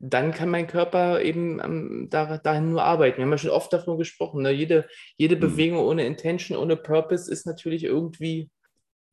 dann 0.00 0.32
kann 0.32 0.48
mein 0.48 0.66
Körper 0.66 1.20
eben 1.22 1.60
ähm, 1.60 2.06
da, 2.10 2.38
dahin 2.38 2.70
nur 2.70 2.82
arbeiten. 2.82 3.18
Wir 3.18 3.24
haben 3.24 3.32
ja 3.32 3.38
schon 3.38 3.50
oft 3.50 3.72
davon 3.72 3.98
gesprochen. 3.98 4.42
Ne? 4.42 4.52
Jede, 4.52 4.88
jede 5.16 5.36
mhm. 5.36 5.40
Bewegung 5.40 5.78
ohne 5.78 6.06
Intention, 6.06 6.56
ohne 6.56 6.76
Purpose 6.76 7.30
ist 7.30 7.46
natürlich 7.46 7.84
irgendwie 7.84 8.50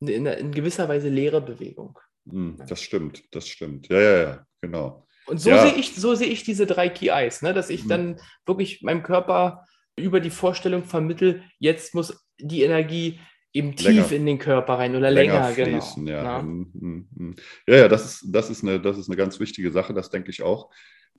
in, 0.00 0.26
in 0.26 0.52
gewisser 0.52 0.88
Weise 0.88 1.08
leere 1.08 1.40
Bewegung. 1.40 1.98
Mhm, 2.24 2.58
das 2.68 2.80
stimmt, 2.82 3.24
das 3.34 3.48
stimmt. 3.48 3.88
Ja, 3.88 4.00
ja, 4.00 4.18
ja, 4.18 4.46
genau. 4.60 5.06
Und 5.26 5.40
so 5.40 5.50
ja. 5.50 5.66
sehe 5.66 5.74
ich, 5.74 5.94
so 5.94 6.14
sehe 6.14 6.28
ich 6.28 6.44
diese 6.44 6.66
drei 6.66 6.88
Key 6.88 7.08
Eyes, 7.08 7.42
ne? 7.42 7.52
dass 7.52 7.70
ich 7.70 7.84
mhm. 7.84 7.88
dann 7.88 8.20
wirklich 8.46 8.82
meinem 8.82 9.02
Körper 9.02 9.64
über 9.96 10.20
die 10.20 10.30
Vorstellung 10.30 10.84
vermittel, 10.84 11.42
jetzt 11.58 11.94
muss 11.94 12.26
die 12.38 12.62
Energie 12.62 13.18
eben 13.52 13.74
tief 13.74 13.86
länger, 13.88 14.12
in 14.12 14.26
den 14.26 14.38
Körper 14.38 14.74
rein 14.74 14.94
oder 14.94 15.10
länger, 15.10 15.50
länger 15.50 15.68
fließen, 15.68 16.04
genau. 16.04 16.22
Ja. 16.22 16.38
Ja. 16.38 17.34
ja, 17.66 17.76
ja, 17.76 17.88
das 17.88 18.04
ist, 18.04 18.26
das, 18.28 18.50
ist 18.50 18.62
eine, 18.62 18.80
das 18.80 18.98
ist 18.98 19.08
eine 19.08 19.16
ganz 19.16 19.40
wichtige 19.40 19.72
Sache, 19.72 19.94
das 19.94 20.10
denke 20.10 20.30
ich 20.30 20.42
auch. 20.42 20.70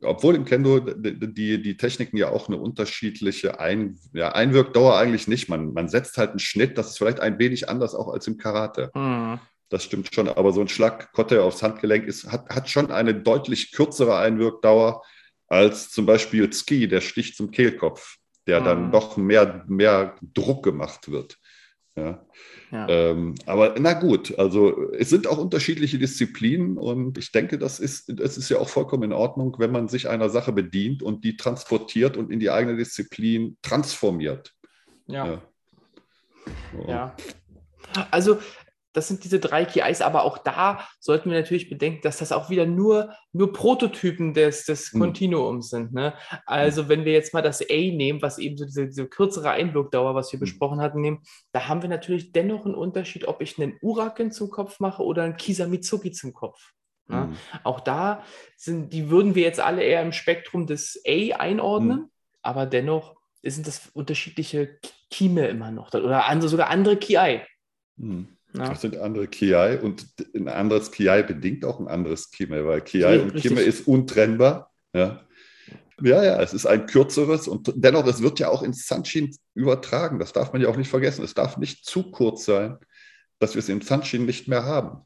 Obwohl 0.02 0.36
im 0.36 0.46
Kendo 0.46 0.80
die, 0.80 1.60
die 1.60 1.78
Techniken 1.78 2.18
ja 2.18 2.30
auch 2.30 2.48
eine 2.48 2.58
unterschiedliche 2.58 3.60
Ein, 3.60 3.98
ja, 4.14 4.30
Einwirkdauer 4.30 4.96
eigentlich 4.96 5.28
nicht. 5.28 5.50
Man, 5.50 5.74
man 5.74 5.90
setzt 5.90 6.20
halt 6.20 6.32
einen 6.32 6.40
Schnitt, 6.40 6.78
das 6.78 6.92
ist 6.92 7.00
vielleicht 7.00 7.20
ein 7.20 7.40
wenig 7.40 7.68
anders 7.68 7.96
auch 7.96 8.10
als 8.10 8.28
im 8.28 8.38
Karate. 8.38 8.92
Mhm. 8.94 9.40
Das 9.70 9.84
stimmt 9.84 10.14
schon, 10.14 10.30
aber 10.30 10.54
so 10.54 10.62
ein 10.62 10.70
Schlag 10.70 11.12
Kotte 11.12 11.44
aufs 11.44 11.62
Handgelenk 11.62 12.06
ist, 12.06 12.32
hat, 12.32 12.50
hat 12.50 12.70
schon 12.70 12.92
eine 12.92 13.14
deutlich 13.14 13.72
kürzere 13.72 14.18
Einwirkdauer 14.18 15.04
als 15.48 15.92
zum 15.92 16.06
Beispiel 16.06 16.52
Ski, 16.54 16.88
der 16.88 17.02
Stich 17.02 17.36
zum 17.36 17.52
Kehlkopf, 17.52 18.18
der 18.48 18.62
mhm. 18.62 18.66
dann 18.66 18.92
doch 18.92 19.18
mehr, 19.18 19.66
mehr 19.68 20.16
Druck 20.22 20.64
gemacht 20.64 21.12
wird. 21.12 21.38
Ja. 21.98 22.26
ja. 22.72 22.88
Ähm, 22.88 23.36
aber 23.46 23.76
na 23.80 23.94
gut, 23.94 24.38
also 24.38 24.92
es 24.94 25.10
sind 25.10 25.26
auch 25.26 25.40
unterschiedliche 25.40 25.98
Disziplinen 25.98 26.78
und 26.78 27.18
ich 27.18 27.32
denke, 27.32 27.58
das 27.58 27.80
ist, 27.80 28.14
das 28.20 28.38
ist 28.38 28.50
ja 28.50 28.60
auch 28.60 28.70
vollkommen 28.70 29.04
in 29.04 29.14
Ordnung, 29.14 29.56
wenn 29.58 29.72
man 29.72 29.88
sich 29.88 30.08
einer 30.08 30.30
Sache 30.30 30.52
bedient 30.52 31.02
und 31.02 31.24
die 31.24 31.38
transportiert 31.38 32.16
und 32.16 32.32
in 32.32 32.40
die 32.40 32.52
eigene 32.52 32.78
Disziplin 32.78 33.58
transformiert. 33.64 34.54
Ja. 35.08 35.26
Ja. 35.26 35.42
So. 36.72 36.88
ja. 36.88 37.16
Also 38.12 38.40
das 38.98 39.08
sind 39.08 39.24
diese 39.24 39.40
drei 39.40 39.64
KIs, 39.64 40.02
aber 40.02 40.24
auch 40.24 40.40
da 40.40 40.80
sollten 41.00 41.30
wir 41.30 41.38
natürlich 41.38 41.70
bedenken, 41.70 42.02
dass 42.02 42.18
das 42.18 42.32
auch 42.32 42.50
wieder 42.50 42.66
nur, 42.66 43.14
nur 43.32 43.54
Prototypen 43.54 44.34
des, 44.34 44.66
des 44.66 44.92
mhm. 44.92 45.00
Kontinuums 45.00 45.70
sind. 45.70 45.94
Ne? 45.94 46.16
Also 46.48 46.90
wenn 46.90 47.06
wir 47.06 47.14
jetzt 47.14 47.32
mal 47.32 47.44
das 47.44 47.62
A 47.62 47.76
nehmen, 47.76 48.24
was 48.24 48.40
eben 48.40 48.58
so 48.58 48.66
diese, 48.66 48.88
diese 48.88 49.08
kürzere 49.08 49.52
Einwirkdauer, 49.52 50.16
was 50.16 50.32
wir 50.34 50.38
mhm. 50.38 50.42
besprochen 50.42 50.82
hatten, 50.82 51.02
nehmen, 51.02 51.20
da 51.52 51.68
haben 51.68 51.84
wir 51.84 51.90
natürlich 51.90 52.32
dennoch 52.32 52.66
einen 52.66 52.74
Unterschied, 52.74 53.28
ob 53.28 53.40
ich 53.44 53.62
einen 53.62 53.78
Uraken 53.82 54.32
zum 54.32 54.50
Kopf 54.50 54.80
mache 54.80 55.04
oder 55.04 55.24
einen 55.24 55.38
Kisamizuki 55.38 56.12
zum 56.12 56.34
Kopf. 56.34 56.74
Ne? 57.06 57.28
Mhm. 57.28 57.38
Auch 57.64 57.82
da 57.82 58.24
sind, 58.56 58.94
die 58.94 59.12
würden 59.12 59.36
wir 59.36 59.44
jetzt 59.44 59.60
alle 59.60 59.84
eher 59.84 60.02
im 60.02 60.12
Spektrum 60.12 60.66
des 60.66 61.00
A 61.06 61.36
einordnen, 61.36 61.98
mhm. 62.00 62.12
aber 62.42 62.66
dennoch 62.66 63.16
sind 63.44 63.68
das 63.68 63.92
unterschiedliche 63.94 64.80
Kime 65.12 65.48
immer 65.50 65.70
noch 65.70 65.94
oder 65.94 66.26
andere, 66.26 66.50
sogar 66.50 66.72
andere 66.72 66.98
Ki. 66.98 67.42
Mhm. 67.98 68.37
Ja. 68.58 68.70
Das 68.70 68.82
sind 68.82 68.98
andere 68.98 69.28
KI 69.28 69.78
und 69.82 70.06
ein 70.34 70.48
anderes 70.48 70.92
KI 70.92 71.24
bedingt 71.24 71.64
auch 71.64 71.80
ein 71.80 71.88
anderes 71.88 72.32
Kime, 72.32 72.66
weil 72.66 72.82
KI 72.82 73.00
ja, 73.00 73.22
und 73.22 73.36
Kime 73.36 73.62
ist 73.62 73.88
untrennbar. 73.88 74.72
Ja. 74.94 75.22
ja, 76.02 76.24
ja, 76.24 76.42
es 76.42 76.54
ist 76.54 76.66
ein 76.66 76.88
kürzeres 76.88 77.48
und 77.48 77.72
dennoch, 77.76 78.08
es 78.08 78.22
wird 78.22 78.40
ja 78.40 78.50
auch 78.50 78.64
ins 78.64 78.88
Sunshin 78.88 79.36
übertragen. 79.54 80.18
Das 80.18 80.34
darf 80.34 80.54
man 80.54 80.62
ja 80.62 80.70
auch 80.70 80.78
nicht 80.78 80.90
vergessen. 80.90 81.24
Es 81.24 81.36
darf 81.36 81.58
nicht 81.58 81.86
zu 81.86 82.12
kurz 82.12 82.46
sein, 82.46 82.78
dass 83.40 83.54
wir 83.54 83.60
es 83.60 83.70
im 83.70 83.82
Sunshin 83.82 84.26
nicht 84.26 84.48
mehr 84.48 84.64
haben. 84.64 85.02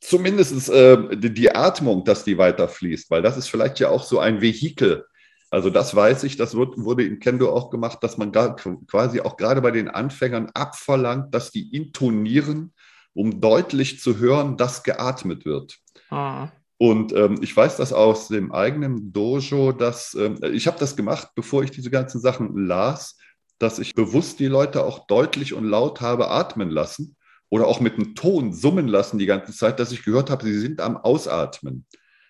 Zumindest 0.00 0.68
äh, 0.68 1.16
die, 1.16 1.32
die 1.32 1.54
Atmung, 1.54 2.04
dass 2.04 2.24
die 2.24 2.36
weiterfließt, 2.36 3.10
weil 3.10 3.22
das 3.22 3.38
ist 3.38 3.48
vielleicht 3.48 3.80
ja 3.80 3.88
auch 3.88 4.04
so 4.04 4.18
ein 4.18 4.42
Vehikel, 4.42 5.06
also 5.50 5.70
das 5.70 5.94
weiß 5.94 6.24
ich, 6.24 6.36
das 6.36 6.56
wird, 6.56 6.76
wurde 6.76 7.04
in 7.04 7.20
Kendo 7.20 7.52
auch 7.52 7.70
gemacht, 7.70 7.98
dass 8.02 8.18
man 8.18 8.32
da 8.32 8.56
quasi 8.88 9.20
auch 9.20 9.36
gerade 9.36 9.62
bei 9.62 9.70
den 9.70 9.88
Anfängern 9.88 10.50
abverlangt, 10.54 11.34
dass 11.34 11.50
die 11.50 11.74
intonieren, 11.74 12.72
um 13.14 13.40
deutlich 13.40 14.00
zu 14.00 14.18
hören, 14.18 14.56
dass 14.56 14.82
geatmet 14.82 15.44
wird. 15.44 15.78
Ah. 16.10 16.48
Und 16.78 17.14
ähm, 17.14 17.38
ich 17.40 17.56
weiß 17.56 17.76
das 17.76 17.92
aus 17.92 18.28
dem 18.28 18.52
eigenen 18.52 19.12
Dojo, 19.12 19.72
dass 19.72 20.14
ähm, 20.14 20.38
ich 20.52 20.66
habe 20.66 20.78
das 20.78 20.96
gemacht, 20.96 21.30
bevor 21.34 21.62
ich 21.62 21.70
diese 21.70 21.90
ganzen 21.90 22.20
Sachen 22.20 22.66
las, 22.66 23.16
dass 23.58 23.78
ich 23.78 23.94
bewusst 23.94 24.38
die 24.40 24.46
Leute 24.46 24.84
auch 24.84 25.06
deutlich 25.06 25.54
und 25.54 25.64
laut 25.64 26.02
habe 26.02 26.28
atmen 26.28 26.68
lassen 26.68 27.16
oder 27.48 27.66
auch 27.66 27.80
mit 27.80 27.94
einem 27.94 28.14
Ton 28.14 28.52
summen 28.52 28.88
lassen 28.88 29.18
die 29.18 29.26
ganze 29.26 29.52
Zeit, 29.52 29.80
dass 29.80 29.92
ich 29.92 30.04
gehört 30.04 30.28
habe, 30.28 30.44
sie 30.44 30.58
sind 30.58 30.80
am 30.80 30.96
Ausatmen. 30.98 31.86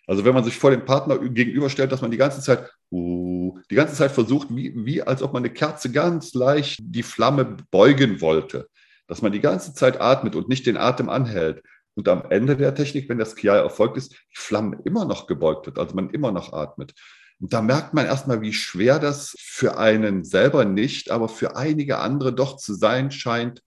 Also 0.07 0.25
wenn 0.25 0.35
man 0.35 0.45
sich 0.45 0.57
vor 0.57 0.71
dem 0.71 0.85
Partner 0.85 1.19
gegenüberstellt, 1.19 1.91
dass 1.91 2.01
man 2.01 2.11
die 2.11 2.17
ganze 2.17 2.41
Zeit, 2.41 2.71
uh, 2.93 3.59
die 3.71 3.75
ganze 3.75 3.95
Zeit 3.95 4.13
versucht, 4.13 4.49
wie, 4.51 4.73
wie 4.85 5.03
als 5.03 5.23
ob 5.23 5.33
man 5.33 5.43
eine 5.43 5.53
Kerze 5.53 5.91
ganz 5.91 6.33
leicht 6.35 6.79
die 6.83 7.03
Flamme 7.03 7.57
beugen 7.71 8.21
wollte. 8.21 8.69
Dass 9.09 9.23
man 9.23 9.33
die 9.33 9.41
ganze 9.41 9.75
Zeit 9.75 10.01
atmet 10.01 10.37
und 10.37 10.49
nicht 10.49 10.67
den 10.67 10.77
Atem 10.77 11.09
anhält. 11.09 11.63
Und 11.95 12.09
am 12.09 12.25
Ende 12.31 12.57
der 12.57 12.75
Technik, 12.75 13.09
wenn 13.09 13.19
das 13.19 13.35
Kiai 13.35 13.57
erfolgt 13.57 13.97
ist, 13.97 14.13
die 14.13 14.37
Flamme 14.37 14.79
immer 14.85 15.05
noch 15.05 15.27
gebeugt 15.27 15.67
wird, 15.67 15.79
also 15.79 15.95
man 15.95 16.11
immer 16.11 16.31
noch 16.31 16.53
atmet. 16.53 16.93
Und 17.41 17.53
da 17.53 17.61
merkt 17.61 17.95
man 17.95 18.07
erstmal, 18.07 18.41
wie 18.41 18.53
schwer 18.53 18.99
das 18.99 19.35
für 19.39 19.79
einen 19.79 20.25
selber 20.25 20.65
nicht, 20.65 21.11
aber 21.11 21.29
für 21.29 21.57
einige 21.57 21.99
andere 21.99 22.35
doch 22.35 22.57
zu 22.57 22.75
sein 22.75 23.11
scheint, 23.11 23.63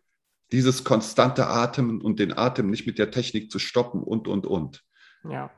dieses 0.51 0.83
konstante 0.83 1.47
Atmen 1.47 2.01
und 2.01 2.19
den 2.19 2.35
Atem 2.35 2.69
nicht 2.69 2.87
mit 2.87 2.97
der 2.97 3.11
Technik 3.11 3.51
zu 3.51 3.59
stoppen 3.59 4.01
und, 4.01 4.27
und, 4.27 4.47
und. 4.47 4.83
Ja. 5.29 5.51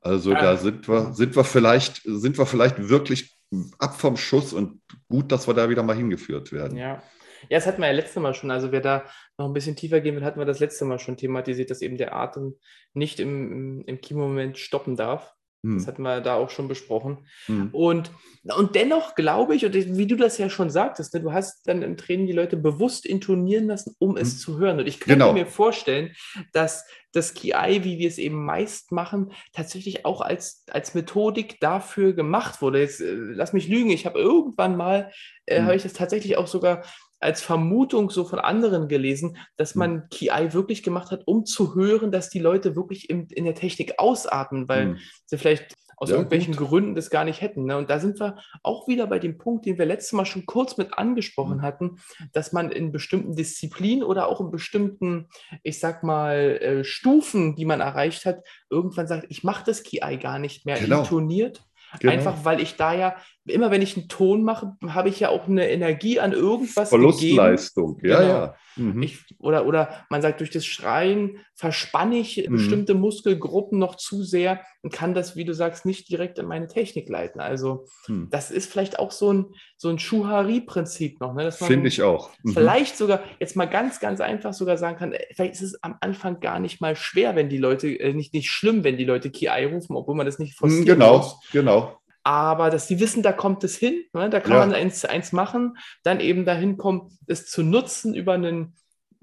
Also 0.00 0.32
ja. 0.32 0.40
da 0.40 0.56
sind 0.56 0.88
wir, 0.88 1.12
sind 1.12 1.36
wir 1.36 1.44
vielleicht, 1.44 2.02
sind 2.04 2.38
wir 2.38 2.46
vielleicht 2.46 2.88
wirklich 2.88 3.36
ab 3.78 3.98
vom 3.98 4.16
Schuss 4.16 4.52
und 4.52 4.80
gut, 5.08 5.32
dass 5.32 5.46
wir 5.46 5.54
da 5.54 5.68
wieder 5.68 5.82
mal 5.82 5.96
hingeführt 5.96 6.52
werden. 6.52 6.76
Ja. 6.76 7.02
Ja, 7.48 7.58
das 7.58 7.66
hatten 7.66 7.80
wir 7.80 7.86
ja 7.86 7.92
letztes 7.92 8.20
Mal 8.20 8.34
schon. 8.34 8.50
Also 8.50 8.72
wer 8.72 8.80
da 8.80 9.04
noch 9.38 9.46
ein 9.46 9.52
bisschen 9.52 9.76
tiefer 9.76 10.00
gehen 10.00 10.16
will, 10.16 10.24
hatten 10.24 10.40
wir 10.40 10.44
das 10.44 10.58
letzte 10.58 10.84
Mal 10.84 10.98
schon 10.98 11.16
thematisiert, 11.16 11.70
dass 11.70 11.82
eben 11.82 11.96
der 11.96 12.14
Atem 12.14 12.58
nicht 12.94 13.20
im, 13.20 13.52
im, 13.52 13.84
im 13.86 14.00
Kiemoment 14.00 14.58
stoppen 14.58 14.96
darf. 14.96 15.34
Das 15.62 15.82
hm. 15.82 15.86
hatten 15.88 16.02
wir 16.02 16.20
da 16.20 16.36
auch 16.36 16.50
schon 16.50 16.68
besprochen. 16.68 17.26
Hm. 17.46 17.70
Und, 17.72 18.12
und 18.56 18.76
dennoch 18.76 19.16
glaube 19.16 19.56
ich, 19.56 19.66
und 19.66 19.74
wie 19.74 20.06
du 20.06 20.14
das 20.14 20.38
ja 20.38 20.48
schon 20.50 20.70
sagtest, 20.70 21.14
ne, 21.14 21.20
du 21.20 21.32
hast 21.32 21.66
dann 21.66 21.82
im 21.82 21.96
Training 21.96 22.28
die 22.28 22.32
Leute 22.32 22.56
bewusst 22.56 23.04
intonieren 23.04 23.66
lassen, 23.66 23.96
um 23.98 24.10
hm. 24.10 24.22
es 24.22 24.38
zu 24.38 24.58
hören. 24.58 24.78
Und 24.78 24.86
ich 24.86 25.00
könnte 25.00 25.18
genau. 25.18 25.32
mir 25.32 25.46
vorstellen, 25.46 26.14
dass 26.52 26.86
das 27.12 27.34
KI, 27.34 27.82
wie 27.82 27.98
wir 27.98 28.06
es 28.06 28.18
eben 28.18 28.44
meist 28.44 28.92
machen, 28.92 29.32
tatsächlich 29.52 30.04
auch 30.04 30.20
als, 30.20 30.64
als 30.70 30.94
Methodik 30.94 31.58
dafür 31.58 32.12
gemacht 32.12 32.62
wurde. 32.62 32.80
Jetzt 32.80 33.00
äh, 33.00 33.14
lass 33.14 33.52
mich 33.52 33.66
lügen, 33.66 33.90
ich 33.90 34.06
habe 34.06 34.20
irgendwann 34.20 34.76
mal, 34.76 35.10
äh, 35.46 35.58
hm. 35.58 35.64
habe 35.64 35.74
ich 35.74 35.82
das 35.82 35.92
tatsächlich 35.92 36.36
auch 36.36 36.46
sogar 36.46 36.84
als 37.20 37.42
Vermutung 37.42 38.10
so 38.10 38.24
von 38.24 38.38
anderen 38.38 38.88
gelesen, 38.88 39.36
dass 39.56 39.74
hm. 39.74 39.78
man 39.78 40.08
KI 40.10 40.52
wirklich 40.52 40.82
gemacht 40.82 41.10
hat, 41.10 41.22
um 41.26 41.44
zu 41.44 41.74
hören, 41.74 42.12
dass 42.12 42.30
die 42.30 42.38
Leute 42.40 42.76
wirklich 42.76 43.10
in, 43.10 43.26
in 43.26 43.44
der 43.44 43.54
Technik 43.54 43.94
ausatmen, 43.98 44.68
weil 44.68 44.86
mhm. 44.86 44.98
sie 45.26 45.38
vielleicht 45.38 45.74
aus 46.00 46.10
ja, 46.10 46.16
irgendwelchen 46.16 46.54
gut. 46.54 46.68
Gründen 46.68 46.94
das 46.94 47.10
gar 47.10 47.24
nicht 47.24 47.40
hätten. 47.40 47.64
Ne? 47.64 47.76
Und 47.76 47.90
da 47.90 47.98
sind 47.98 48.20
wir 48.20 48.38
auch 48.62 48.86
wieder 48.86 49.06
bei 49.06 49.18
dem 49.18 49.36
Punkt, 49.36 49.66
den 49.66 49.78
wir 49.78 49.86
letztes 49.86 50.12
Mal 50.12 50.26
schon 50.26 50.46
kurz 50.46 50.76
mit 50.76 50.94
angesprochen 50.96 51.58
mhm. 51.58 51.62
hatten, 51.62 51.96
dass 52.32 52.52
man 52.52 52.70
in 52.70 52.92
bestimmten 52.92 53.34
Disziplinen 53.34 54.04
oder 54.04 54.28
auch 54.28 54.40
in 54.40 54.50
bestimmten, 54.50 55.28
ich 55.62 55.80
sag 55.80 56.04
mal, 56.04 56.58
äh, 56.60 56.84
Stufen, 56.84 57.56
die 57.56 57.64
man 57.64 57.80
erreicht 57.80 58.26
hat, 58.26 58.44
irgendwann 58.70 59.08
sagt, 59.08 59.26
ich 59.28 59.42
mache 59.42 59.64
das 59.66 59.82
KI 59.82 60.18
gar 60.18 60.38
nicht 60.38 60.66
mehr 60.66 60.78
genau. 60.78 61.00
intoniert, 61.00 61.62
Genau. 62.00 62.12
Einfach 62.12 62.44
weil 62.44 62.60
ich 62.60 62.76
da 62.76 62.92
ja, 62.92 63.16
immer 63.50 63.70
wenn 63.70 63.82
ich 63.82 63.96
einen 63.96 64.08
Ton 64.08 64.42
mache, 64.42 64.76
habe 64.88 65.08
ich 65.08 65.20
ja 65.20 65.28
auch 65.28 65.48
eine 65.48 65.68
Energie 65.70 66.20
an 66.20 66.32
irgendwas. 66.32 66.88
Verlustleistung, 66.88 67.96
gegeben. 67.96 68.12
ja, 68.12 68.20
genau. 68.20 68.32
ja. 68.32 68.54
Mhm. 68.78 69.02
Ich, 69.02 69.24
oder, 69.38 69.66
oder 69.66 70.04
man 70.08 70.22
sagt, 70.22 70.40
durch 70.40 70.50
das 70.50 70.64
Schreien 70.64 71.38
verspanne 71.54 72.18
ich 72.18 72.48
mhm. 72.48 72.52
bestimmte 72.52 72.94
Muskelgruppen 72.94 73.78
noch 73.78 73.96
zu 73.96 74.22
sehr 74.22 74.60
und 74.82 74.92
kann 74.92 75.14
das, 75.14 75.36
wie 75.36 75.44
du 75.44 75.52
sagst, 75.52 75.84
nicht 75.84 76.08
direkt 76.08 76.38
in 76.38 76.46
meine 76.46 76.68
Technik 76.68 77.08
leiten. 77.08 77.40
Also, 77.40 77.86
mhm. 78.06 78.28
das 78.30 78.50
ist 78.50 78.70
vielleicht 78.70 78.98
auch 78.98 79.10
so 79.10 79.32
ein, 79.32 79.46
so 79.76 79.88
ein 79.88 79.98
Schuhari-Prinzip 79.98 81.20
noch. 81.20 81.34
Ne? 81.34 81.50
Finde 81.52 81.88
ich 81.88 82.02
auch. 82.02 82.30
Mhm. 82.42 82.52
Vielleicht 82.52 82.96
sogar, 82.96 83.22
jetzt 83.40 83.56
mal 83.56 83.66
ganz, 83.66 84.00
ganz 84.00 84.20
einfach 84.20 84.52
sogar 84.52 84.76
sagen 84.76 84.96
kann, 84.96 85.12
äh, 85.12 85.24
vielleicht 85.34 85.54
ist 85.54 85.62
es 85.62 85.82
am 85.82 85.96
Anfang 86.00 86.40
gar 86.40 86.60
nicht 86.60 86.80
mal 86.80 86.96
schwer, 86.96 87.36
wenn 87.36 87.48
die 87.48 87.58
Leute, 87.58 87.88
äh, 87.88 88.12
nicht, 88.12 88.32
nicht 88.32 88.50
schlimm, 88.50 88.84
wenn 88.84 88.96
die 88.96 89.04
Leute 89.04 89.30
KI 89.30 89.64
rufen, 89.64 89.96
obwohl 89.96 90.14
man 90.14 90.26
das 90.26 90.38
nicht 90.38 90.52
mhm, 90.52 90.68
forciert. 90.68 90.86
Genau, 90.86 91.18
muss. 91.18 91.36
genau 91.52 91.98
aber 92.28 92.68
dass 92.68 92.86
sie 92.86 93.00
wissen, 93.00 93.22
da 93.22 93.32
kommt 93.32 93.64
es 93.64 93.78
hin, 93.78 94.04
ne? 94.12 94.28
da 94.28 94.38
kann 94.40 94.52
ja. 94.52 94.58
man 94.58 94.74
eins, 94.74 95.02
eins 95.06 95.32
machen, 95.32 95.78
dann 96.02 96.20
eben 96.20 96.44
dahin 96.44 96.76
kommen, 96.76 97.16
es 97.26 97.46
zu 97.46 97.62
nutzen 97.62 98.14
über 98.14 98.34
einen 98.34 98.76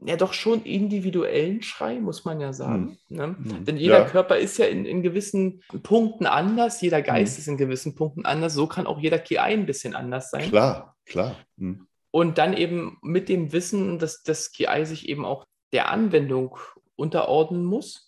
ja 0.03 0.15
doch 0.15 0.33
schon 0.33 0.63
individuellen 0.63 1.61
Schrei, 1.61 1.99
muss 1.99 2.25
man 2.25 2.41
ja 2.41 2.51
sagen. 2.51 2.97
Mhm. 3.09 3.15
Ne? 3.15 3.27
Mhm. 3.27 3.65
Denn 3.65 3.77
jeder 3.77 3.99
ja. 3.99 4.05
Körper 4.05 4.37
ist 4.37 4.57
ja 4.57 4.65
in, 4.65 4.85
in 4.85 5.03
gewissen 5.03 5.61
Punkten 5.83 6.25
anders, 6.25 6.81
jeder 6.81 7.03
Geist 7.03 7.37
mhm. 7.37 7.41
ist 7.41 7.47
in 7.47 7.57
gewissen 7.57 7.93
Punkten 7.93 8.25
anders, 8.25 8.55
so 8.55 8.65
kann 8.65 8.87
auch 8.87 8.99
jeder 8.99 9.19
KI 9.19 9.37
ein 9.37 9.67
bisschen 9.67 9.93
anders 9.95 10.31
sein. 10.31 10.49
Klar, 10.49 10.95
klar. 11.05 11.35
Mhm. 11.57 11.85
Und 12.09 12.39
dann 12.39 12.57
eben 12.57 12.97
mit 13.03 13.29
dem 13.29 13.53
Wissen, 13.53 13.99
dass 13.99 14.23
das 14.23 14.51
KI 14.51 14.83
sich 14.83 15.07
eben 15.09 15.25
auch 15.25 15.45
der 15.73 15.91
Anwendung 15.91 16.57
unterordnen 16.95 17.65
muss 17.65 18.04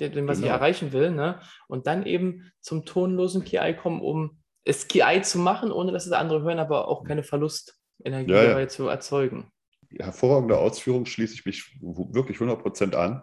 dem, 0.00 0.28
was 0.28 0.38
genau. 0.38 0.48
ich 0.48 0.52
erreichen 0.52 0.92
will, 0.92 1.10
ne? 1.10 1.40
und 1.68 1.86
dann 1.86 2.06
eben 2.06 2.50
zum 2.60 2.84
tonlosen 2.84 3.44
KI 3.44 3.74
kommen, 3.74 4.00
um 4.00 4.38
es 4.64 4.88
KI 4.88 5.22
zu 5.22 5.38
machen, 5.38 5.70
ohne 5.70 5.92
dass 5.92 6.06
es 6.06 6.12
andere 6.12 6.42
hören, 6.42 6.58
aber 6.58 6.88
auch 6.88 7.04
keine 7.04 7.22
Verlustenergie 7.22 8.32
ja, 8.32 8.46
dabei 8.46 8.62
ja. 8.62 8.68
zu 8.68 8.88
erzeugen. 8.88 9.50
Hervorragende 9.98 10.58
Ausführung 10.58 11.06
schließe 11.06 11.34
ich 11.34 11.46
mich 11.46 11.78
wirklich 11.80 12.38
100% 12.38 12.94
an. 12.94 13.22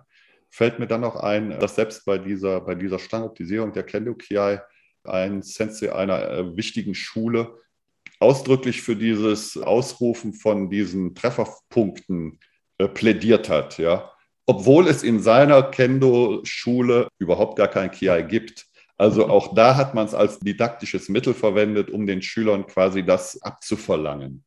Fällt 0.49 0.79
mir 0.79 0.87
dann 0.87 1.01
noch 1.01 1.17
ein, 1.17 1.59
dass 1.59 1.75
selbst 1.75 2.05
bei 2.05 2.17
dieser, 2.17 2.61
bei 2.61 2.75
dieser 2.75 2.99
Standardisierung 2.99 3.73
der 3.73 3.83
Kendo 3.83 4.15
KI 4.15 4.59
ein 5.03 5.41
Sensei 5.41 5.93
einer 5.93 6.29
äh, 6.29 6.55
wichtigen 6.55 6.95
Schule 6.95 7.57
ausdrücklich 8.19 8.81
für 8.81 8.95
dieses 8.95 9.57
Ausrufen 9.57 10.33
von 10.33 10.69
diesen 10.69 11.13
Trefferpunkten 11.13 12.39
äh, 12.77 12.87
plädiert 12.87 13.49
hat. 13.49 13.77
Ja? 13.77 14.12
Obwohl 14.45 14.87
es 14.87 15.03
in 15.03 15.21
seiner 15.21 15.63
Kendo-Schule 15.63 17.07
überhaupt 17.17 17.57
gar 17.57 17.67
kein 17.67 17.91
KI 17.91 18.23
gibt. 18.27 18.65
Also 18.97 19.27
auch 19.27 19.55
da 19.55 19.75
hat 19.75 19.95
man 19.95 20.05
es 20.05 20.13
als 20.13 20.39
didaktisches 20.39 21.09
Mittel 21.09 21.33
verwendet, 21.33 21.89
um 21.89 22.05
den 22.05 22.21
Schülern 22.21 22.67
quasi 22.67 23.03
das 23.03 23.41
abzuverlangen. 23.41 24.43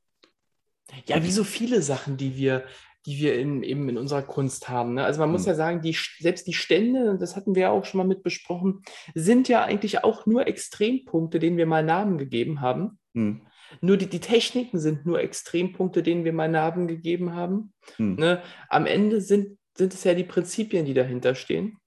Ja, 1.06 1.22
wie 1.22 1.30
so 1.30 1.44
viele 1.44 1.82
Sachen, 1.82 2.16
die 2.16 2.37
wir, 2.37 2.64
die 3.06 3.18
wir 3.18 3.38
in, 3.38 3.62
eben 3.62 3.88
in 3.88 3.98
unserer 3.98 4.22
Kunst 4.22 4.68
haben. 4.68 4.94
Ne? 4.94 5.04
Also 5.04 5.20
man 5.20 5.30
muss 5.30 5.42
hm. 5.42 5.48
ja 5.48 5.54
sagen, 5.54 5.82
die, 5.82 5.96
selbst 6.20 6.46
die 6.46 6.54
Stände, 6.54 7.16
das 7.18 7.37
hatten 7.37 7.54
wir 7.54 7.62
ja 7.62 7.70
auch 7.70 7.85
schon 7.85 7.98
mal 7.98 8.06
mit 8.06 8.22
besprochen, 8.22 8.82
sind 9.14 9.48
ja 9.48 9.64
eigentlich 9.64 10.04
auch 10.04 10.26
nur 10.26 10.46
Extrempunkte, 10.46 11.38
denen 11.38 11.56
wir 11.56 11.66
mal 11.66 11.82
Namen 11.82 12.18
gegeben 12.18 12.61
haben. 12.61 12.98
Hm. 13.14 13.42
Nur 13.80 13.96
die, 13.96 14.06
die 14.06 14.20
Techniken 14.20 14.78
sind 14.78 15.06
nur 15.06 15.20
Extrempunkte, 15.20 16.02
denen 16.02 16.24
wir 16.24 16.32
mal 16.32 16.48
Namen 16.48 16.87
gegeben 16.87 17.35
haben. 17.35 17.72
Hm. 17.96 18.14
Ne? 18.14 18.42
Am 18.68 18.87
Ende 18.87 19.20
sind 19.20 19.59
sind 19.77 19.95
es 19.95 20.05
ja 20.05 20.15
die 20.15 20.25
Prinzipien, 20.25 20.85
die 20.85 20.95
dahinter 20.95 21.35
stehen. 21.35 21.79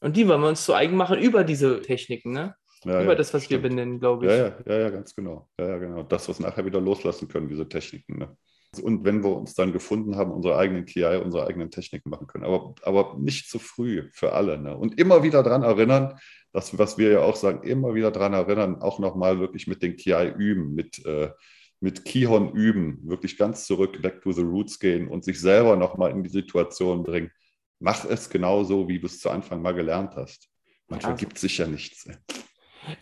Und 0.00 0.16
die 0.16 0.28
wollen 0.28 0.40
wir 0.40 0.48
uns 0.48 0.64
zu 0.64 0.74
eigen 0.74 0.96
machen 0.96 1.18
über 1.18 1.44
diese 1.44 1.80
Techniken, 1.80 2.32
ne? 2.32 2.54
Ja, 2.84 3.00
über 3.02 3.12
ja, 3.12 3.14
das, 3.14 3.32
was 3.32 3.44
stimmt. 3.44 3.62
wir 3.62 3.70
benennen, 3.70 3.98
glaube 3.98 4.26
ich. 4.26 4.32
Ja, 4.32 4.36
ja, 4.36 4.56
ja, 4.66 4.78
ja, 4.80 4.90
ganz 4.90 5.14
genau. 5.14 5.48
Ja, 5.58 5.68
ja, 5.68 5.78
genau. 5.78 6.02
Das, 6.02 6.28
was 6.28 6.40
nachher 6.40 6.66
wieder 6.66 6.80
loslassen 6.80 7.28
können, 7.28 7.48
diese 7.48 7.66
Techniken. 7.66 8.18
Ne? 8.18 8.36
Und 8.82 9.04
wenn 9.04 9.22
wir 9.22 9.34
uns 9.34 9.54
dann 9.54 9.72
gefunden 9.72 10.16
haben, 10.16 10.32
unsere 10.32 10.58
eigenen 10.58 10.84
KI, 10.84 11.20
unsere 11.22 11.46
eigenen 11.46 11.70
Techniken 11.70 12.10
machen 12.10 12.26
können. 12.26 12.44
Aber, 12.44 12.74
aber 12.82 13.16
nicht 13.18 13.48
zu 13.48 13.58
früh 13.58 14.10
für 14.12 14.32
alle. 14.32 14.58
Ne? 14.58 14.76
Und 14.76 14.98
immer 14.98 15.22
wieder 15.22 15.42
daran 15.42 15.62
erinnern, 15.62 16.18
das, 16.52 16.76
was 16.78 16.98
wir 16.98 17.10
ja 17.10 17.20
auch 17.20 17.36
sagen, 17.36 17.66
immer 17.66 17.94
wieder 17.94 18.10
daran 18.10 18.34
erinnern, 18.34 18.82
auch 18.82 18.98
nochmal 18.98 19.40
wirklich 19.40 19.66
mit 19.66 19.82
den 19.82 19.96
KI 19.96 20.32
üben, 20.36 20.74
mit, 20.74 21.04
äh, 21.06 21.30
mit 21.84 22.06
Kihon 22.06 22.50
üben, 22.52 22.98
wirklich 23.02 23.36
ganz 23.36 23.66
zurück, 23.66 24.00
back 24.00 24.22
to 24.22 24.32
the 24.32 24.40
roots 24.40 24.80
gehen 24.80 25.06
und 25.06 25.22
sich 25.22 25.38
selber 25.38 25.76
nochmal 25.76 26.12
in 26.12 26.22
die 26.22 26.30
Situation 26.30 27.02
bringen. 27.02 27.30
Mach 27.78 28.06
es 28.06 28.30
genauso, 28.30 28.88
wie 28.88 28.98
du 28.98 29.06
es 29.06 29.20
zu 29.20 29.28
Anfang 29.28 29.60
mal 29.60 29.74
gelernt 29.74 30.16
hast. 30.16 30.48
Man 30.88 31.00
ja. 31.00 31.08
vergibt 31.08 31.36
sich 31.36 31.58
ja 31.58 31.66
nichts. 31.66 32.08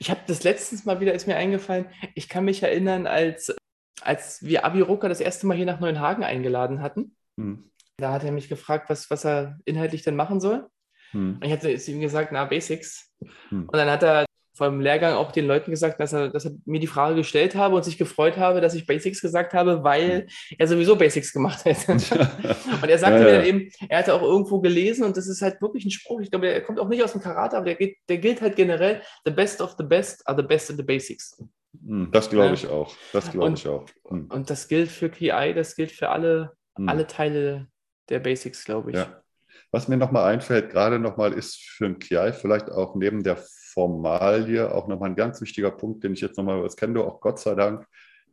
Ich 0.01 0.11
habe 0.11 0.23
das 0.27 0.43
letztens 0.43 0.85
mal 0.85 0.99
wieder, 0.99 1.15
ist 1.15 1.29
mir 1.29 1.37
eingefallen, 1.37 1.87
ich 2.17 2.29
kann 2.29 2.45
mich 2.45 2.61
erinnern, 2.65 3.07
als, 3.07 3.55
als 4.01 4.43
wir 4.43 4.65
Abi 4.65 4.81
Rucker 4.81 5.09
das 5.09 5.21
erste 5.21 5.47
Mal 5.47 5.57
hier 5.57 5.67
nach 5.67 5.79
Neuenhagen 5.79 6.25
eingeladen 6.25 6.83
hatten. 6.83 7.15
Hm. 7.37 7.71
Da 7.99 8.13
hat 8.13 8.25
er 8.25 8.33
mich 8.33 8.49
gefragt, 8.49 8.91
was, 8.91 9.11
was 9.11 9.25
er 9.25 9.61
inhaltlich 9.65 10.03
denn 10.03 10.17
machen 10.17 10.41
soll. 10.41 10.67
Hm. 11.13 11.37
Und 11.37 11.45
ich 11.45 11.53
hatte 11.53 11.71
ihm 11.71 12.01
gesagt, 12.01 12.33
na, 12.33 12.47
Basics. 12.47 13.15
Hm. 13.51 13.69
Und 13.69 13.77
dann 13.77 13.89
hat 13.89 14.03
er 14.03 14.25
vor 14.55 14.69
dem 14.69 14.81
Lehrgang 14.81 15.15
auch 15.15 15.33
den 15.33 15.47
Leuten 15.47 15.71
gesagt, 15.71 15.99
dass 15.99 16.13
er, 16.13 16.29
dass 16.29 16.45
er 16.45 16.53
mir 16.67 16.81
die 16.81 16.87
Frage 16.87 17.17
gestellt 17.17 17.55
habe 17.55 17.75
und 17.75 17.85
sich 17.85 17.97
gefreut 17.97 18.37
habe, 18.37 18.61
dass 18.61 18.75
ich 18.75 18.87
Basics 18.87 19.21
gesagt 19.21 19.55
habe, 19.55 19.83
weil 19.83 20.27
er 20.59 20.69
sowieso 20.69 20.97
Basics 20.97 21.33
gemacht 21.33 21.65
hätte. 21.65 21.93
und 22.83 22.89
er 22.89 22.99
sagte 22.99 23.19
ja, 23.19 23.25
mir 23.25 23.33
dann 23.33 23.45
eben, 23.47 23.71
er 23.89 23.99
hatte 23.99 24.15
auch 24.15 24.23
irgendwo 24.23 24.61
gelesen 24.61 25.05
und 25.05 25.17
das 25.17 25.27
ist 25.27 25.41
halt 25.41 25.63
wirklich 25.63 25.87
ein 25.87 25.91
Spruch. 25.91 26.21
Ich 26.21 26.31
glaube, 26.31 26.49
er 26.49 26.61
kommt 26.61 26.79
auch 26.79 26.89
nicht 26.89 27.03
aus 27.03 27.13
dem 27.13 27.23
Karate, 27.23 27.57
aber 27.57 27.65
der, 27.65 27.77
geht, 27.77 27.97
der 28.09 28.19
gilt 28.19 28.43
halt 28.43 28.57
generell, 28.57 29.01
the 29.25 29.31
best 29.31 29.63
of 29.63 29.75
the 29.79 29.85
best 29.85 30.27
are 30.29 30.37
the 30.37 30.47
best 30.47 30.69
in 30.69 30.77
the 30.77 30.83
basics. 30.83 31.43
Hm, 31.87 32.11
das 32.13 32.29
glaube 32.29 32.55
ich 32.55 32.67
auch. 32.67 32.95
Das 33.13 33.31
glaube 33.31 33.55
ich 33.55 33.67
auch. 33.67 33.87
Mhm. 34.11 34.27
Und 34.27 34.51
das 34.51 34.69
gilt 34.69 34.91
für 34.91 35.09
KI, 35.09 35.55
das 35.55 35.77
gilt 35.77 35.93
für 35.93 36.11
alle, 36.11 36.53
mhm. 36.77 36.89
alle 36.89 37.07
Teile 37.07 37.69
der 38.11 38.21
Basics, 38.21 38.65
glaube 38.65 38.91
ich. 38.91 38.97
Ja. 38.97 39.23
Was 39.71 39.89
mir 39.89 39.97
nochmal 39.97 40.31
einfällt, 40.31 40.71
gerade 40.71 40.99
nochmal 40.99 41.33
ist 41.33 41.57
für 41.57 41.87
ein 41.87 41.99
KI 41.99 42.33
vielleicht 42.35 42.71
auch 42.71 42.95
neben 42.95 43.23
der 43.23 43.43
Formalie 43.73 44.73
auch 44.73 44.89
nochmal 44.89 45.11
ein 45.11 45.17
ganz 45.17 45.41
wichtiger 45.41 45.71
Punkt, 45.71 46.05
den 46.05 46.13
ich 46.13 46.21
jetzt 46.21 46.37
nochmal, 46.37 46.63
das 46.63 46.77
kennen 46.77 46.95
du 46.95 47.03
auch 47.03 47.21
Gott 47.21 47.39
sei 47.39 47.55
Dank, 47.55 47.87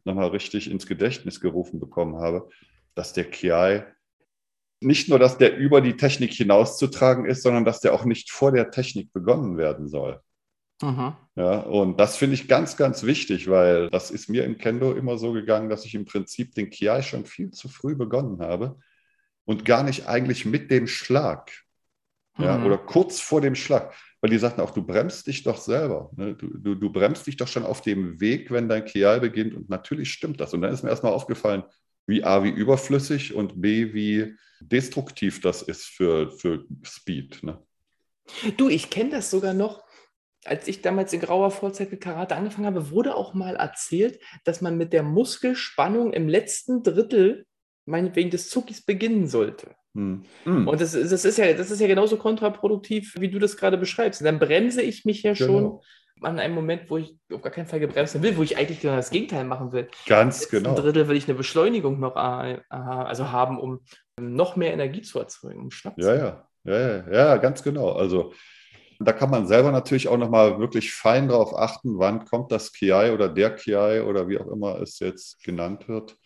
nochmal 0.04 0.30
richtig 0.30 0.70
ins 0.70 0.86
Gedächtnis 0.86 1.40
gerufen 1.40 1.80
bekommen 1.80 2.18
habe, 2.18 2.50
dass 2.96 3.14
der 3.14 3.26
KI 3.26 3.84
nicht 4.82 5.10
nur, 5.10 5.20
dass 5.20 5.38
der 5.38 5.58
über 5.58 5.82
die 5.82 5.98
Technik 5.98 6.34
hinauszutragen 6.34 7.26
ist, 7.26 7.44
sondern 7.44 7.66
dass 7.66 7.82
der 7.82 7.94
auch 7.94 8.06
nicht 8.06 8.32
vor 8.32 8.52
der 8.52 8.72
Technik 8.72 9.12
begonnen 9.12 9.58
werden 9.58 9.88
soll. 9.90 10.22
Mhm. 10.82 11.14
Ja, 11.36 11.60
und 11.60 12.00
das 12.00 12.16
finde 12.16 12.36
ich 12.36 12.48
ganz, 12.48 12.78
ganz 12.78 13.04
wichtig, 13.04 13.50
weil 13.50 13.90
das 13.90 14.12
ist 14.12 14.30
mir 14.30 14.46
im 14.46 14.58
Kendo 14.58 14.94
immer 14.94 15.18
so 15.18 15.34
gegangen, 15.34 15.70
dass 15.70 15.86
ich 15.86 15.96
im 15.96 16.06
Prinzip 16.06 16.56
den 16.56 16.70
Kiai 16.70 17.02
schon 17.02 17.26
viel 17.26 17.52
zu 17.52 17.68
früh 17.68 17.96
begonnen 17.96 18.40
habe 18.40 18.78
und 19.46 19.66
gar 19.66 19.84
nicht 19.84 20.08
eigentlich 20.08 20.46
mit 20.46 20.72
dem 20.72 20.88
Schlag. 20.88 21.52
Ja, 22.38 22.58
mhm. 22.58 22.66
Oder 22.66 22.78
kurz 22.78 23.20
vor 23.20 23.42
dem 23.42 23.56
Schlag. 23.56 23.94
Weil 24.22 24.32
die 24.32 24.38
sagten 24.38 24.62
auch, 24.62 24.72
du 24.72 24.82
bremst 24.82 25.28
dich 25.28 25.44
doch 25.44 25.58
selber. 25.58 26.12
Ne? 26.16 26.36
Du, 26.36 26.48
du, 26.48 26.76
du, 26.76 26.92
bremst 26.92 27.26
dich 27.26 27.38
doch 27.38 27.48
schon 27.48 27.66
auf 27.66 27.82
dem 27.82 28.20
Weg, 28.20 28.52
wenn 28.52 28.68
dein 28.68 28.86
Kiai 28.86 29.20
beginnt. 29.20 29.54
Und 29.56 29.70
natürlich 29.70 30.12
stimmt 30.12 30.42
das. 30.42 30.54
Und 30.54 30.62
dann 30.62 30.74
ist 30.74 30.84
mir 30.84 30.90
erstmal 30.90 31.14
aufgefallen, 31.14 31.64
wie 32.06 32.24
A, 32.24 32.44
wie 32.44 32.50
überflüssig 32.50 33.34
und 33.34 33.62
B, 33.62 33.94
wie 33.94 34.36
destruktiv 34.60 35.42
das 35.42 35.62
ist 35.62 35.86
für, 35.86 36.32
für 36.32 36.66
Speed. 36.84 37.44
Ne? 37.44 37.64
Du, 38.58 38.68
ich 38.68 38.90
kenne 38.90 39.12
das 39.12 39.32
sogar 39.32 39.54
noch. 39.54 39.84
Als 40.46 40.68
ich 40.68 40.82
damals 40.82 41.12
in 41.14 41.20
grauer 41.20 41.52
Vorzeit 41.52 41.92
mit 41.92 42.02
Karate 42.02 42.36
angefangen 42.36 42.68
habe, 42.68 42.92
wurde 42.92 43.16
auch 43.16 43.34
mal 43.34 43.56
erzählt, 43.56 44.20
dass 44.46 44.62
man 44.62 44.78
mit 44.78 44.94
der 44.94 45.04
Muskelspannung 45.04 46.14
im 46.14 46.30
letzten 46.30 46.82
Drittel 46.82 47.46
meinetwegen 47.86 48.30
des 48.30 48.50
Zuckis 48.50 48.82
beginnen 48.86 49.28
sollte. 49.28 49.76
Hm. 49.96 50.24
Hm. 50.44 50.68
Und 50.68 50.82
das, 50.82 50.92
das, 50.92 51.26
ist 51.26 51.38
ja, 51.38 51.54
das 51.54 51.72
ist 51.72 51.82
ja 51.82 51.88
genauso 51.88 52.18
kontraproduktiv, 52.18 53.16
wie 53.20 53.30
du 53.30 53.40
das 53.40 53.58
gerade 53.58 53.78
beschreibst. 53.78 54.22
Und 54.22 54.26
dann 54.26 54.40
bremse 54.40 54.82
ich 54.82 55.06
mich 55.06 55.24
ja 55.24 55.34
genau. 55.34 55.48
schon 55.48 55.80
an 56.22 56.40
einem 56.40 56.56
Moment, 56.56 56.90
wo 56.90 56.98
ich 56.98 57.16
auf 57.32 57.42
gar 57.42 57.52
keinen 57.52 57.68
Fall 57.68 57.80
gebremst 57.80 58.22
will, 58.22 58.38
wo 58.38 58.44
ich 58.44 58.58
eigentlich 58.58 58.82
genau 58.82 58.96
das 58.96 59.10
Gegenteil 59.10 59.46
machen 59.46 59.72
will. 59.72 59.88
Ganz 60.06 60.50
genau. 60.50 60.72
Ein 60.72 60.76
Drittel 60.76 61.08
will 61.08 61.18
ich 61.18 61.28
eine 61.28 61.38
Beschleunigung 61.38 62.00
noch 62.00 62.16
äh, 62.16 62.60
also 62.70 63.32
haben, 63.32 63.60
um 63.60 63.80
noch 64.20 64.56
mehr 64.56 64.74
Energie 64.74 65.02
zu 65.02 65.20
erzeugen, 65.20 65.62
um 65.62 65.72
Schnapp 65.72 65.98
ja, 65.98 66.16
ja, 66.16 66.48
ja, 66.66 66.80
ja, 66.80 67.12
ja, 67.12 67.38
ganz 67.38 67.64
genau. 67.64 67.94
Also 67.94 68.34
da 69.00 69.14
kann 69.14 69.30
man 69.30 69.48
selber 69.48 69.72
natürlich 69.72 70.10
auch 70.10 70.18
nochmal 70.18 70.60
wirklich 70.60 70.92
fein 70.92 71.30
darauf 71.30 71.56
achten, 71.58 71.98
wann 72.00 72.26
kommt 72.26 72.52
das 72.52 72.74
KI 72.74 73.12
oder 73.14 73.30
der 73.30 73.56
KI 73.56 74.02
oder 74.06 74.28
wie 74.28 74.38
auch 74.38 74.48
immer 74.48 74.82
es 74.82 75.00
jetzt 75.00 75.42
genannt 75.44 75.88
wird. 75.88 76.18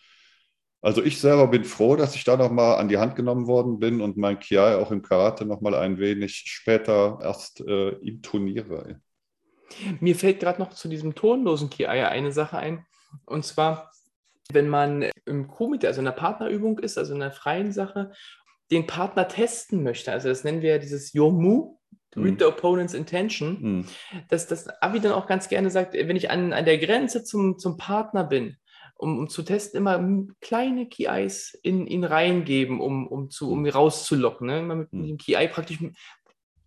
Also 0.84 1.02
ich 1.02 1.18
selber 1.18 1.46
bin 1.46 1.64
froh, 1.64 1.96
dass 1.96 2.14
ich 2.14 2.24
da 2.24 2.36
nochmal 2.36 2.76
an 2.76 2.88
die 2.88 2.98
Hand 2.98 3.16
genommen 3.16 3.46
worden 3.46 3.78
bin 3.78 4.02
und 4.02 4.18
mein 4.18 4.38
Kiai 4.38 4.76
auch 4.76 4.90
im 4.90 5.00
Karate 5.00 5.46
nochmal 5.46 5.74
ein 5.74 5.98
wenig 5.98 6.44
später 6.46 7.20
erst 7.22 7.62
äh, 7.66 7.88
intoniere. 8.00 9.00
Mir 10.00 10.14
fällt 10.14 10.40
gerade 10.40 10.60
noch 10.60 10.74
zu 10.74 10.88
diesem 10.88 11.14
tonlosen 11.14 11.70
Kiai 11.70 12.06
eine 12.06 12.32
Sache 12.32 12.58
ein. 12.58 12.84
Und 13.24 13.46
zwar, 13.46 13.92
wenn 14.52 14.68
man 14.68 15.10
im 15.24 15.48
Kumite, 15.48 15.86
also 15.86 16.02
in 16.02 16.06
einer 16.06 16.14
Partnerübung 16.16 16.78
ist, 16.78 16.98
also 16.98 17.14
in 17.14 17.22
einer 17.22 17.32
freien 17.32 17.72
Sache, 17.72 18.12
den 18.70 18.86
Partner 18.86 19.26
testen 19.26 19.84
möchte. 19.84 20.12
Also 20.12 20.28
das 20.28 20.44
nennen 20.44 20.60
wir 20.60 20.72
ja 20.72 20.78
dieses 20.78 21.14
Yomu, 21.14 21.78
Read 22.14 22.38
the 22.38 22.44
opponent's 22.44 22.94
intention, 22.94 23.78
mm. 23.78 23.88
dass 24.28 24.46
das 24.46 24.68
Avi 24.80 25.00
dann 25.00 25.12
auch 25.12 25.26
ganz 25.26 25.48
gerne 25.48 25.70
sagt, 25.70 25.94
wenn 25.94 26.14
ich 26.14 26.30
an, 26.30 26.52
an 26.52 26.64
der 26.64 26.78
Grenze 26.78 27.24
zum, 27.24 27.58
zum 27.58 27.76
Partner 27.76 28.22
bin, 28.22 28.56
um, 28.96 29.18
um 29.18 29.28
zu 29.28 29.42
testen, 29.42 29.78
immer 29.78 30.26
kleine 30.40 30.88
Key-Eyes 30.88 31.58
in 31.62 31.86
ihn 31.86 32.04
reingeben, 32.04 32.80
um, 32.80 33.06
um, 33.06 33.30
zu, 33.30 33.50
um 33.50 33.66
rauszulocken. 33.66 34.46
Ne? 34.46 34.60
Immer 34.60 34.76
mit 34.76 34.92
mhm. 34.92 35.06
dem 35.06 35.18
Key-Eye 35.18 35.48
praktisch, 35.48 35.78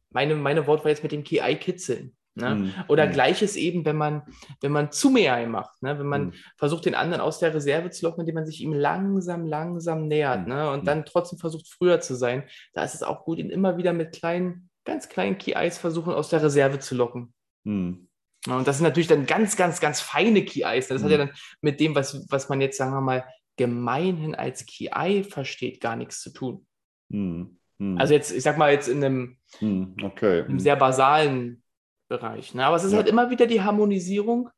meine, 0.10 0.36
meine 0.36 0.68
Wort 0.68 0.84
war 0.84 0.90
jetzt 0.90 1.04
mit 1.04 1.12
dem 1.12 1.24
Key-Eye 1.24 1.56
kitzeln. 1.56 2.16
Ne? 2.38 2.56
Mhm. 2.56 2.74
Oder 2.88 3.08
mhm. 3.08 3.12
gleiches 3.12 3.56
eben, 3.56 3.84
wenn 3.86 3.96
man, 3.96 4.22
wenn 4.62 4.72
man 4.72 4.92
zu 4.92 5.10
mehr 5.10 5.46
macht, 5.48 5.82
ne? 5.82 5.98
wenn 5.98 6.06
man 6.06 6.26
mhm. 6.26 6.34
versucht, 6.56 6.86
den 6.86 6.96
anderen 6.96 7.22
aus 7.22 7.40
der 7.40 7.54
Reserve 7.54 7.90
zu 7.90 8.06
locken, 8.06 8.22
indem 8.22 8.36
man 8.36 8.46
sich 8.46 8.62
ihm 8.62 8.74
langsam, 8.74 9.46
langsam 9.46 10.08
nähert 10.08 10.48
mhm. 10.48 10.54
ne? 10.54 10.72
und 10.72 10.82
mhm. 10.82 10.86
dann 10.86 11.06
trotzdem 11.06 11.40
versucht, 11.40 11.68
früher 11.68 12.00
zu 12.00 12.16
sein. 12.16 12.44
Da 12.74 12.84
ist 12.84 12.94
es 12.94 13.04
auch 13.04 13.26
gut, 13.26 13.40
ihn 13.40 13.50
immer 13.50 13.78
wieder 13.78 13.94
mit 13.94 14.14
kleinen, 14.14 14.70
ganz 14.86 15.10
kleinen 15.10 15.38
Key-Eyes 15.38 15.80
versuchen, 15.80 16.14
aus 16.14 16.30
der 16.30 16.44
Reserve 16.44 16.80
zu 16.80 16.96
locken. 16.96 17.34
Mhm. 17.64 18.07
Und 18.56 18.68
das 18.68 18.78
sind 18.78 18.84
natürlich 18.84 19.08
dann 19.08 19.26
ganz, 19.26 19.56
ganz, 19.56 19.80
ganz 19.80 20.02
feine 20.02 20.44
Key-Eyes. 20.44 20.88
Das 20.88 21.02
mhm. 21.02 21.06
hat 21.06 21.12
ja 21.12 21.18
mhm. 21.18 21.28
dann 21.28 21.38
mit 21.62 21.80
dem, 21.80 21.96
was, 21.96 22.26
was 22.30 22.50
man 22.50 22.62
jetzt, 22.62 22.78
sagen 22.78 22.94
wir 22.94 23.02
mal, 23.02 23.26
gemeinhin 23.58 24.36
als 24.36 24.66
Key-Eye 24.66 25.24
versteht, 25.24 25.82
gar 25.82 25.96
nichts 25.96 26.22
zu 26.22 26.32
tun. 26.32 26.66
Mhm. 27.10 27.58
Mhm. 27.78 27.98
Also 27.98 28.14
jetzt, 28.14 28.32
ich 28.32 28.44
sag 28.44 28.58
mal, 28.58 28.72
jetzt 28.72 28.88
in 28.88 29.04
einem, 29.04 29.38
mhm. 29.60 29.96
okay. 30.04 30.44
einem 30.44 30.60
sehr 30.60 30.76
basalen 30.76 31.64
Bereich. 32.08 32.54
Ne? 32.54 32.66
Aber 32.66 32.76
es 32.76 32.84
ist 32.84 32.92
ja. 32.92 32.98
halt 32.98 33.10
immer 33.10 33.30
wieder 33.30 33.48
die 33.48 33.62
Harmonisierung 33.62 34.50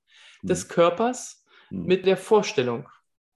des. 0.42 0.70
Körpers 0.70 1.44
mit 1.72 2.06
der 2.06 2.18
Vorstellung. 2.18 2.88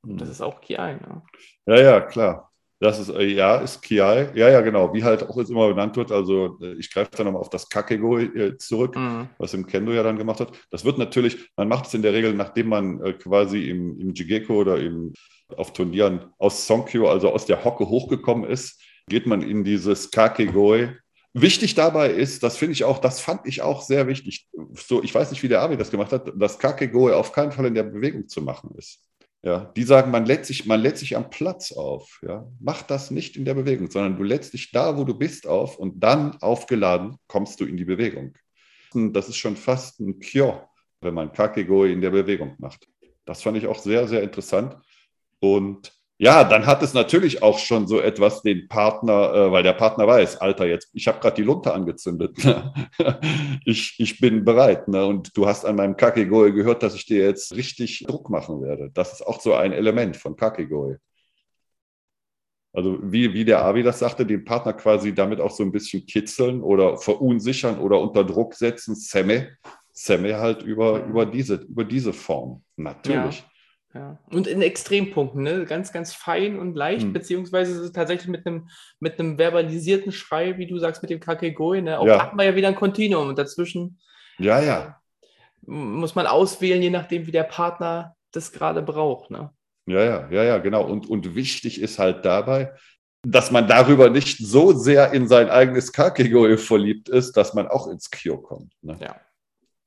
Das 0.04 0.30
ist 0.30 0.42
auch 0.42 0.62
Key-Eye. 0.62 0.96
Ne? 0.96 1.22
Ja, 1.66 1.82
ja, 1.82 2.02
klar. 2.02 2.53
Das 2.84 3.00
ist, 3.00 3.08
äh, 3.08 3.24
ja, 3.24 3.56
ist 3.60 3.82
Kiai. 3.82 4.30
Ja, 4.36 4.50
ja, 4.50 4.60
genau. 4.60 4.94
Wie 4.94 5.06
halt 5.06 5.24
auch 5.24 5.38
jetzt 5.38 5.50
immer 5.50 5.70
benannt 5.70 5.96
wird. 5.96 6.12
Also, 6.12 6.58
äh, 6.62 6.74
ich 6.74 6.92
greife 6.92 7.12
dann 7.16 7.28
nochmal 7.28 7.40
auf 7.40 7.50
das 7.50 7.70
Kakego 7.70 8.20
äh, 8.20 8.58
zurück, 8.58 8.98
mhm. 8.98 9.30
was 9.38 9.54
im 9.54 9.66
Kendo 9.66 9.94
ja 9.94 10.04
dann 10.04 10.18
gemacht 10.18 10.42
hat. 10.42 10.52
Das 10.70 10.84
wird 10.84 10.98
natürlich, 10.98 11.50
man 11.56 11.70
macht 11.70 11.88
es 11.88 11.94
in 11.94 12.02
der 12.02 12.12
Regel, 12.12 12.34
nachdem 12.34 12.68
man 12.68 13.00
quasi 13.20 13.70
im, 13.70 13.98
im 14.02 14.14
Jigeko 14.14 14.56
oder 14.56 14.80
im, 14.80 15.14
auf 15.56 15.72
Turnieren 15.72 16.26
aus 16.38 16.68
Sonkyo, 16.68 17.08
also 17.08 17.32
aus 17.32 17.46
der 17.46 17.64
Hocke 17.64 17.88
hochgekommen 17.88 18.50
ist, 18.50 18.82
geht 19.08 19.28
man 19.28 19.42
in 19.42 19.64
dieses 19.64 20.12
Kakegoi. 20.12 20.90
Wichtig 21.34 21.76
dabei 21.76 22.10
ist, 22.10 22.44
das 22.44 22.58
finde 22.58 22.74
ich 22.74 22.84
auch, 22.84 23.00
das 23.00 23.22
fand 23.22 23.48
ich 23.48 23.62
auch 23.62 23.82
sehr 23.82 24.08
wichtig. 24.08 24.50
So, 24.76 25.02
ich 25.02 25.16
weiß 25.16 25.32
nicht, 25.32 25.42
wie 25.42 25.48
der 25.48 25.62
Abi 25.62 25.78
das 25.78 25.90
gemacht 25.90 26.12
hat, 26.12 26.34
dass 26.36 26.60
Kakegoi 26.60 27.14
auf 27.14 27.32
keinen 27.32 27.54
Fall 27.54 27.68
in 27.68 27.76
der 27.76 27.84
Bewegung 27.84 28.28
zu 28.28 28.42
machen 28.42 28.76
ist. 28.78 29.00
Ja, 29.46 29.72
die 29.76 29.84
sagen, 29.84 30.10
man 30.10 30.26
lädt 30.26 30.46
sich, 30.46 30.66
man 30.66 30.80
lädt 30.80 30.98
sich 30.98 31.18
am 31.18 31.30
Platz 31.30 31.74
auf. 31.74 32.22
Ja, 32.26 32.48
mach 32.62 32.82
das 32.82 33.12
nicht 33.12 33.36
in 33.36 33.44
der 33.44 33.56
Bewegung, 33.56 33.92
sondern 33.92 34.16
du 34.16 34.24
lädst 34.24 34.54
dich 34.54 34.72
da, 34.72 34.98
wo 34.98 35.04
du 35.04 35.14
bist, 35.14 35.48
auf 35.48 35.78
und 35.78 36.00
dann 36.00 36.42
aufgeladen 36.42 37.18
kommst 37.28 37.60
du 37.60 37.66
in 37.66 37.76
die 37.76 37.84
Bewegung. 37.84 38.34
Das 38.94 39.28
ist 39.28 39.38
schon 39.38 39.58
fast 39.58 40.00
ein 40.00 40.20
Kyo, 40.20 40.62
wenn 41.02 41.14
man 41.14 41.34
Kakegoi 41.34 41.92
in 41.92 42.00
der 42.00 42.12
Bewegung 42.12 42.56
macht. 42.58 42.88
Das 43.26 43.42
fand 43.42 43.58
ich 43.58 43.68
auch 43.68 43.80
sehr, 43.80 44.08
sehr 44.08 44.24
interessant. 44.24 44.78
Und 45.40 45.92
ja, 46.24 46.46
dann 46.46 46.66
hat 46.66 46.82
es 46.82 46.94
natürlich 46.94 47.44
auch 47.44 47.60
schon 47.60 47.86
so 47.86 48.00
etwas 48.00 48.42
den 48.44 48.70
Partner, 48.70 49.34
äh, 49.34 49.52
weil 49.52 49.62
der 49.62 49.74
Partner 49.74 50.08
weiß, 50.08 50.38
Alter, 50.38 50.66
jetzt, 50.66 50.90
ich 50.94 51.10
habe 51.10 51.20
gerade 51.20 51.36
die 51.36 51.44
Lunte 51.44 51.74
angezündet. 51.74 52.38
ich, 53.66 53.96
ich 54.00 54.22
bin 54.22 54.46
bereit. 54.46 54.88
Ne? 54.88 55.06
Und 55.06 55.36
du 55.36 55.48
hast 55.48 55.66
an 55.66 55.76
meinem 55.76 55.98
Kakegoi 55.98 56.52
gehört, 56.54 56.82
dass 56.82 56.96
ich 56.96 57.06
dir 57.06 57.26
jetzt 57.26 57.54
richtig 57.54 58.06
Druck 58.08 58.30
machen 58.30 58.62
werde. 58.62 58.90
Das 58.94 59.12
ist 59.12 59.22
auch 59.22 59.42
so 59.42 59.54
ein 59.54 59.74
Element 59.74 60.16
von 60.16 60.38
Kakegoi. 60.38 60.96
Also 62.72 63.00
wie, 63.04 63.34
wie 63.34 63.44
der 63.44 63.66
Avi 63.66 63.84
das 63.84 64.00
sagte, 64.00 64.26
den 64.26 64.46
Partner 64.46 64.72
quasi 64.72 65.14
damit 65.14 65.42
auch 65.42 65.52
so 65.52 65.64
ein 65.64 65.74
bisschen 65.74 66.06
kitzeln 66.06 66.62
oder 66.62 66.96
verunsichern 66.96 67.80
oder 67.80 68.00
unter 68.00 68.24
Druck 68.24 68.54
setzen. 68.54 68.96
Semme, 68.96 69.58
Semme 69.92 70.40
halt 70.40 70.64
über, 70.64 71.04
über, 71.04 71.26
diese, 71.26 71.56
über 71.56 71.84
diese 71.84 72.14
Form. 72.14 72.64
Natürlich. 72.78 73.40
Ja. 73.40 73.53
Ja. 73.94 74.18
Und 74.32 74.48
in 74.48 74.62
Extrempunkten, 74.62 75.44
ne? 75.44 75.66
ganz, 75.66 75.92
ganz 75.92 76.14
fein 76.14 76.58
und 76.58 76.76
leicht, 76.76 77.04
hm. 77.04 77.14
beziehungsweise 77.14 77.92
tatsächlich 77.92 78.28
mit 78.28 78.46
einem, 78.48 78.70
mit 79.00 79.20
einem 79.20 79.38
verbalisierten 79.38 80.12
Schrei, 80.12 80.58
wie 80.58 80.66
du 80.66 80.80
sagst, 80.80 81.04
mit 81.04 81.12
dem 81.12 81.20
Kakegoi. 81.20 81.82
Ne? 81.82 82.00
Auch 82.00 82.08
ja. 82.08 82.22
hat 82.22 82.36
man 82.36 82.46
ja 82.46 82.56
wieder 82.56 82.70
ein 82.70 82.76
Kontinuum 82.76 83.30
und 83.30 83.38
dazwischen 83.38 84.00
ja, 84.40 84.60
ja. 84.60 85.00
muss 85.62 86.16
man 86.16 86.26
auswählen, 86.26 86.82
je 86.82 86.90
nachdem, 86.90 87.28
wie 87.28 87.32
der 87.32 87.44
Partner 87.44 88.16
das 88.32 88.52
gerade 88.52 88.82
braucht. 88.82 89.30
Ne? 89.30 89.52
Ja, 89.86 90.04
ja, 90.04 90.30
ja, 90.32 90.44
ja, 90.44 90.58
genau. 90.58 90.84
Und, 90.86 91.08
und 91.08 91.36
wichtig 91.36 91.80
ist 91.80 92.00
halt 92.00 92.26
dabei, 92.26 92.74
dass 93.26 93.52
man 93.52 93.68
darüber 93.68 94.10
nicht 94.10 94.40
so 94.40 94.74
sehr 94.74 95.14
in 95.14 95.28
sein 95.28 95.50
eigenes 95.50 95.94
Kakegoi 95.94 96.58
verliebt 96.58 97.10
ist, 97.10 97.38
dass 97.38 97.54
man 97.54 97.68
auch 97.68 97.88
ins 97.88 98.10
Kyo 98.10 98.38
kommt. 98.38 98.74
Ne? 98.82 98.98
Ja. 99.00 99.16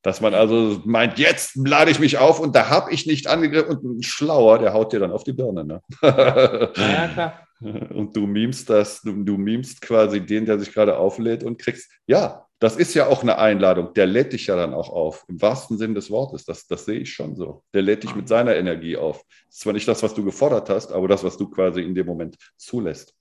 Dass 0.06 0.20
man 0.20 0.34
also 0.34 0.80
meint, 0.84 1.18
jetzt 1.18 1.56
lade 1.56 1.90
ich 1.90 1.98
mich 1.98 2.18
auf 2.18 2.38
und 2.38 2.54
da 2.54 2.70
habe 2.70 2.92
ich 2.92 3.06
nicht 3.06 3.26
angegriffen 3.26 3.76
und 3.76 3.98
ein 3.98 4.02
Schlauer, 4.04 4.60
der 4.60 4.72
haut 4.72 4.92
dir 4.92 5.00
dann 5.00 5.10
auf 5.10 5.24
die 5.24 5.32
Birne. 5.32 5.64
Ne? 5.64 5.82
Ja, 6.00 6.70
ja 6.76 7.08
klar. 7.08 7.40
Und 7.60 8.14
du 8.14 8.26
memst 8.26 8.70
das, 8.70 9.00
du, 9.00 9.24
du 9.24 9.36
memst 9.36 9.80
quasi 9.80 10.20
den, 10.20 10.44
der 10.44 10.60
sich 10.60 10.72
gerade 10.72 10.98
auflädt 10.98 11.42
und 11.42 11.58
kriegst, 11.58 11.90
ja, 12.06 12.46
das 12.58 12.76
ist 12.76 12.94
ja 12.94 13.06
auch 13.06 13.22
eine 13.22 13.38
Einladung. 13.38 13.94
Der 13.94 14.06
lädt 14.06 14.34
dich 14.34 14.46
ja 14.46 14.54
dann 14.54 14.74
auch 14.74 14.90
auf, 14.90 15.24
im 15.26 15.40
wahrsten 15.40 15.78
Sinn 15.78 15.94
des 15.94 16.10
Wortes. 16.10 16.44
Das, 16.44 16.66
das 16.66 16.84
sehe 16.84 17.00
ich 17.00 17.12
schon 17.12 17.34
so. 17.34 17.64
Der 17.74 17.80
lädt 17.82 18.04
dich 18.04 18.14
mit 18.14 18.28
seiner 18.28 18.54
Energie 18.54 18.96
auf. 18.96 19.24
Das 19.46 19.56
ist 19.56 19.60
zwar 19.62 19.72
nicht 19.72 19.88
das, 19.88 20.02
was 20.02 20.14
du 20.14 20.22
gefordert 20.22 20.68
hast, 20.68 20.92
aber 20.92 21.08
das, 21.08 21.24
was 21.24 21.36
du 21.38 21.48
quasi 21.48 21.80
in 21.82 21.96
dem 21.96 22.06
Moment 22.06 22.36
zulässt. 22.56 23.14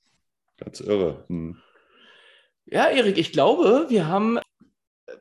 Ganz 0.58 0.82
irre. 0.82 1.24
Hm. 1.30 1.58
Ja, 2.66 2.90
Erik, 2.90 3.18
ich 3.18 3.32
glaube, 3.32 3.86
wir 3.90 4.08
haben 4.08 4.38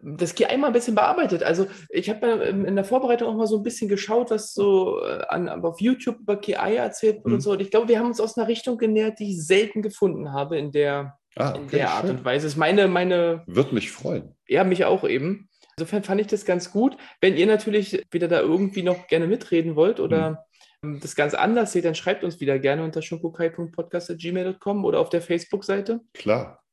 das 0.02 0.34
GI 0.34 0.56
mal 0.56 0.68
ein 0.68 0.72
bisschen 0.72 0.94
bearbeitet. 0.94 1.42
Also 1.42 1.66
ich 1.88 2.10
habe 2.10 2.26
in 2.26 2.74
der 2.74 2.84
Vorbereitung 2.84 3.28
auch 3.28 3.36
mal 3.36 3.46
so 3.46 3.56
ein 3.56 3.62
bisschen 3.62 3.88
geschaut, 3.88 4.30
was 4.30 4.54
so 4.54 5.00
äh, 5.02 5.24
an, 5.28 5.48
auf 5.48 5.80
YouTube 5.80 6.20
über 6.20 6.36
KI 6.36 6.76
erzählt 6.76 7.16
wird 7.16 7.26
mhm. 7.26 7.34
und 7.34 7.40
so. 7.40 7.52
Und 7.52 7.62
ich 7.62 7.70
glaube, 7.70 7.88
wir 7.88 7.98
haben 7.98 8.06
uns 8.06 8.20
aus 8.20 8.36
einer 8.36 8.48
Richtung 8.48 8.78
genähert, 8.78 9.18
die 9.18 9.32
ich 9.32 9.46
selten 9.46 9.82
gefunden 9.82 10.32
habe 10.32 10.58
in 10.58 10.72
der, 10.72 11.18
ah, 11.36 11.50
okay, 11.50 11.60
in 11.62 11.68
der 11.68 11.90
Art 11.90 12.08
und 12.08 12.24
Weise. 12.24 12.46
Das 12.46 12.54
ist 12.54 12.58
meine, 12.58 12.88
meine. 12.88 13.42
Wird 13.46 13.72
mich 13.72 13.90
freuen. 13.92 14.34
Ja, 14.48 14.64
mich 14.64 14.84
auch 14.84 15.04
eben. 15.04 15.48
Insofern 15.76 16.04
fand 16.04 16.20
ich 16.20 16.26
das 16.28 16.44
ganz 16.44 16.70
gut. 16.70 16.96
Wenn 17.20 17.36
ihr 17.36 17.46
natürlich 17.46 18.04
wieder 18.10 18.28
da 18.28 18.40
irgendwie 18.40 18.82
noch 18.82 19.06
gerne 19.08 19.26
mitreden 19.26 19.76
wollt 19.76 20.00
oder 20.00 20.46
mhm. 20.82 21.00
das 21.00 21.16
ganz 21.16 21.34
anders 21.34 21.72
seht, 21.72 21.84
dann 21.84 21.94
schreibt 21.94 22.24
uns 22.24 22.40
wieder 22.40 22.58
gerne 22.58 22.84
unter 22.84 23.02
shunkokai.podcast.gmail.com 23.02 24.84
oder 24.84 25.00
auf 25.00 25.10
der 25.10 25.22
Facebook-Seite. 25.22 26.00
Klar. 26.12 26.63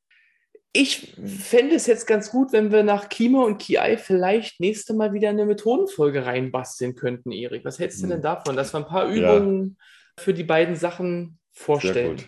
Ich 0.74 1.16
fände 1.26 1.76
es 1.76 1.86
jetzt 1.86 2.08
ganz 2.08 2.32
gut, 2.32 2.54
wenn 2.54 2.72
wir 2.72 2.84
nach 2.84 3.10
Kima 3.10 3.44
und 3.44 3.58
KI 3.58 3.98
vielleicht 3.98 4.62
nächste 4.62 4.94
Mal 4.94 5.12
wieder 5.12 5.30
eine 5.30 5.46
Methodenfolge 5.46 6.26
reinbasteln 6.26 6.96
könnten, 6.96 7.32
Erik. 7.32 7.66
Was 7.66 7.78
hältst 7.78 8.02
du 8.02 8.08
denn 8.08 8.18
hm. 8.18 8.24
davon, 8.24 8.56
dass 8.56 8.74
wir 8.74 8.80
ein 8.80 8.88
paar 8.88 9.08
Übungen 9.08 9.78
ja. 9.78 10.24
für 10.24 10.34
die 10.34 10.46
beiden 10.46 10.76
Sachen 10.76 11.40
vorstellen? 11.52 12.22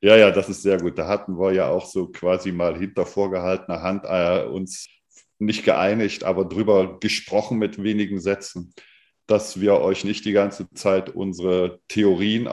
Ja, 0.00 0.16
ja, 0.16 0.32
das 0.32 0.48
ist 0.48 0.62
sehr 0.62 0.78
gut. 0.78 0.98
Da 0.98 1.06
hatten 1.06 1.38
wir 1.38 1.52
ja 1.52 1.68
auch 1.68 1.86
so 1.86 2.08
quasi 2.08 2.50
mal 2.50 2.76
hinter 2.76 3.06
vorgehaltener 3.06 3.80
Hand 3.80 4.04
äh, 4.04 4.44
uns 4.44 4.88
nicht 5.38 5.64
geeinigt, 5.64 6.24
aber 6.24 6.44
drüber 6.44 6.98
gesprochen 6.98 7.58
mit 7.58 7.82
wenigen 7.82 8.20
Sätzen, 8.20 8.74
dass 9.26 9.60
wir 9.60 9.80
euch 9.80 10.04
nicht 10.04 10.24
die 10.24 10.32
ganze 10.32 10.68
Zeit 10.74 11.10
unsere 11.10 11.80
Theorien 11.88 12.48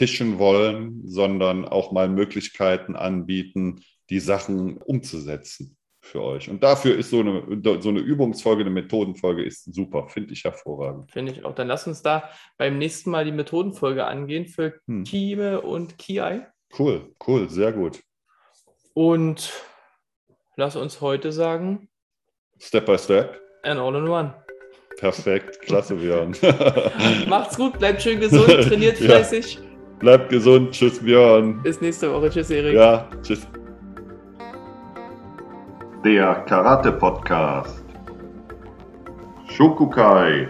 auftischen 0.00 0.38
wollen, 0.38 1.02
sondern 1.04 1.66
auch 1.66 1.92
mal 1.92 2.08
Möglichkeiten 2.08 2.96
anbieten, 2.96 3.82
die 4.08 4.18
Sachen 4.18 4.78
umzusetzen 4.78 5.76
für 6.00 6.22
euch. 6.22 6.48
Und 6.48 6.62
dafür 6.62 6.96
ist 6.96 7.10
so 7.10 7.20
eine, 7.20 7.42
so 7.80 7.90
eine 7.90 8.00
Übungsfolge, 8.00 8.62
eine 8.62 8.70
Methodenfolge 8.70 9.44
ist 9.44 9.74
super, 9.74 10.08
finde 10.08 10.32
ich 10.32 10.44
hervorragend. 10.44 11.12
Finde 11.12 11.32
ich 11.32 11.44
auch. 11.44 11.54
Dann 11.54 11.68
lass 11.68 11.86
uns 11.86 12.00
da 12.00 12.30
beim 12.56 12.78
nächsten 12.78 13.10
Mal 13.10 13.26
die 13.26 13.32
Methodenfolge 13.32 14.06
angehen 14.06 14.46
für 14.46 14.80
hm. 14.86 15.04
Kime 15.04 15.60
und 15.60 15.98
Kiai. 15.98 16.46
Cool, 16.78 17.14
cool, 17.26 17.50
sehr 17.50 17.72
gut. 17.72 18.00
Und 18.94 19.52
lass 20.56 20.76
uns 20.76 21.02
heute 21.02 21.30
sagen: 21.30 21.90
Step 22.58 22.86
by 22.86 22.96
Step. 22.96 23.38
And 23.64 23.78
all 23.78 23.94
in 23.96 24.08
one. 24.08 24.34
Perfekt, 24.96 25.60
klasse, 25.60 25.94
Björn. 25.96 26.34
Macht's 27.28 27.56
gut, 27.56 27.78
bleibt 27.78 28.00
schön 28.00 28.18
gesund, 28.18 28.46
trainiert 28.46 28.96
fleißig. 28.96 29.56
Ja. 29.56 29.69
Bleibt 30.00 30.30
gesund, 30.30 30.72
tschüss, 30.72 30.98
Björn. 30.98 31.62
Bis 31.62 31.78
nächste 31.82 32.10
Woche, 32.10 32.30
tschüss, 32.30 32.50
Erik. 32.50 32.74
Ja, 32.74 33.06
tschüss. 33.22 33.46
Der 36.02 36.34
Karate 36.48 36.90
Podcast. 36.90 37.84
Shokukai. 39.46 40.48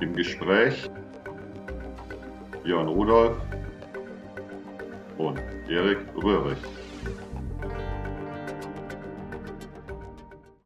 Im 0.00 0.14
Gespräch 0.14 0.90
Björn 2.62 2.88
Rudolf 2.88 3.36
und 5.16 5.38
Erik 5.70 5.98
Röhrig. 6.22 6.58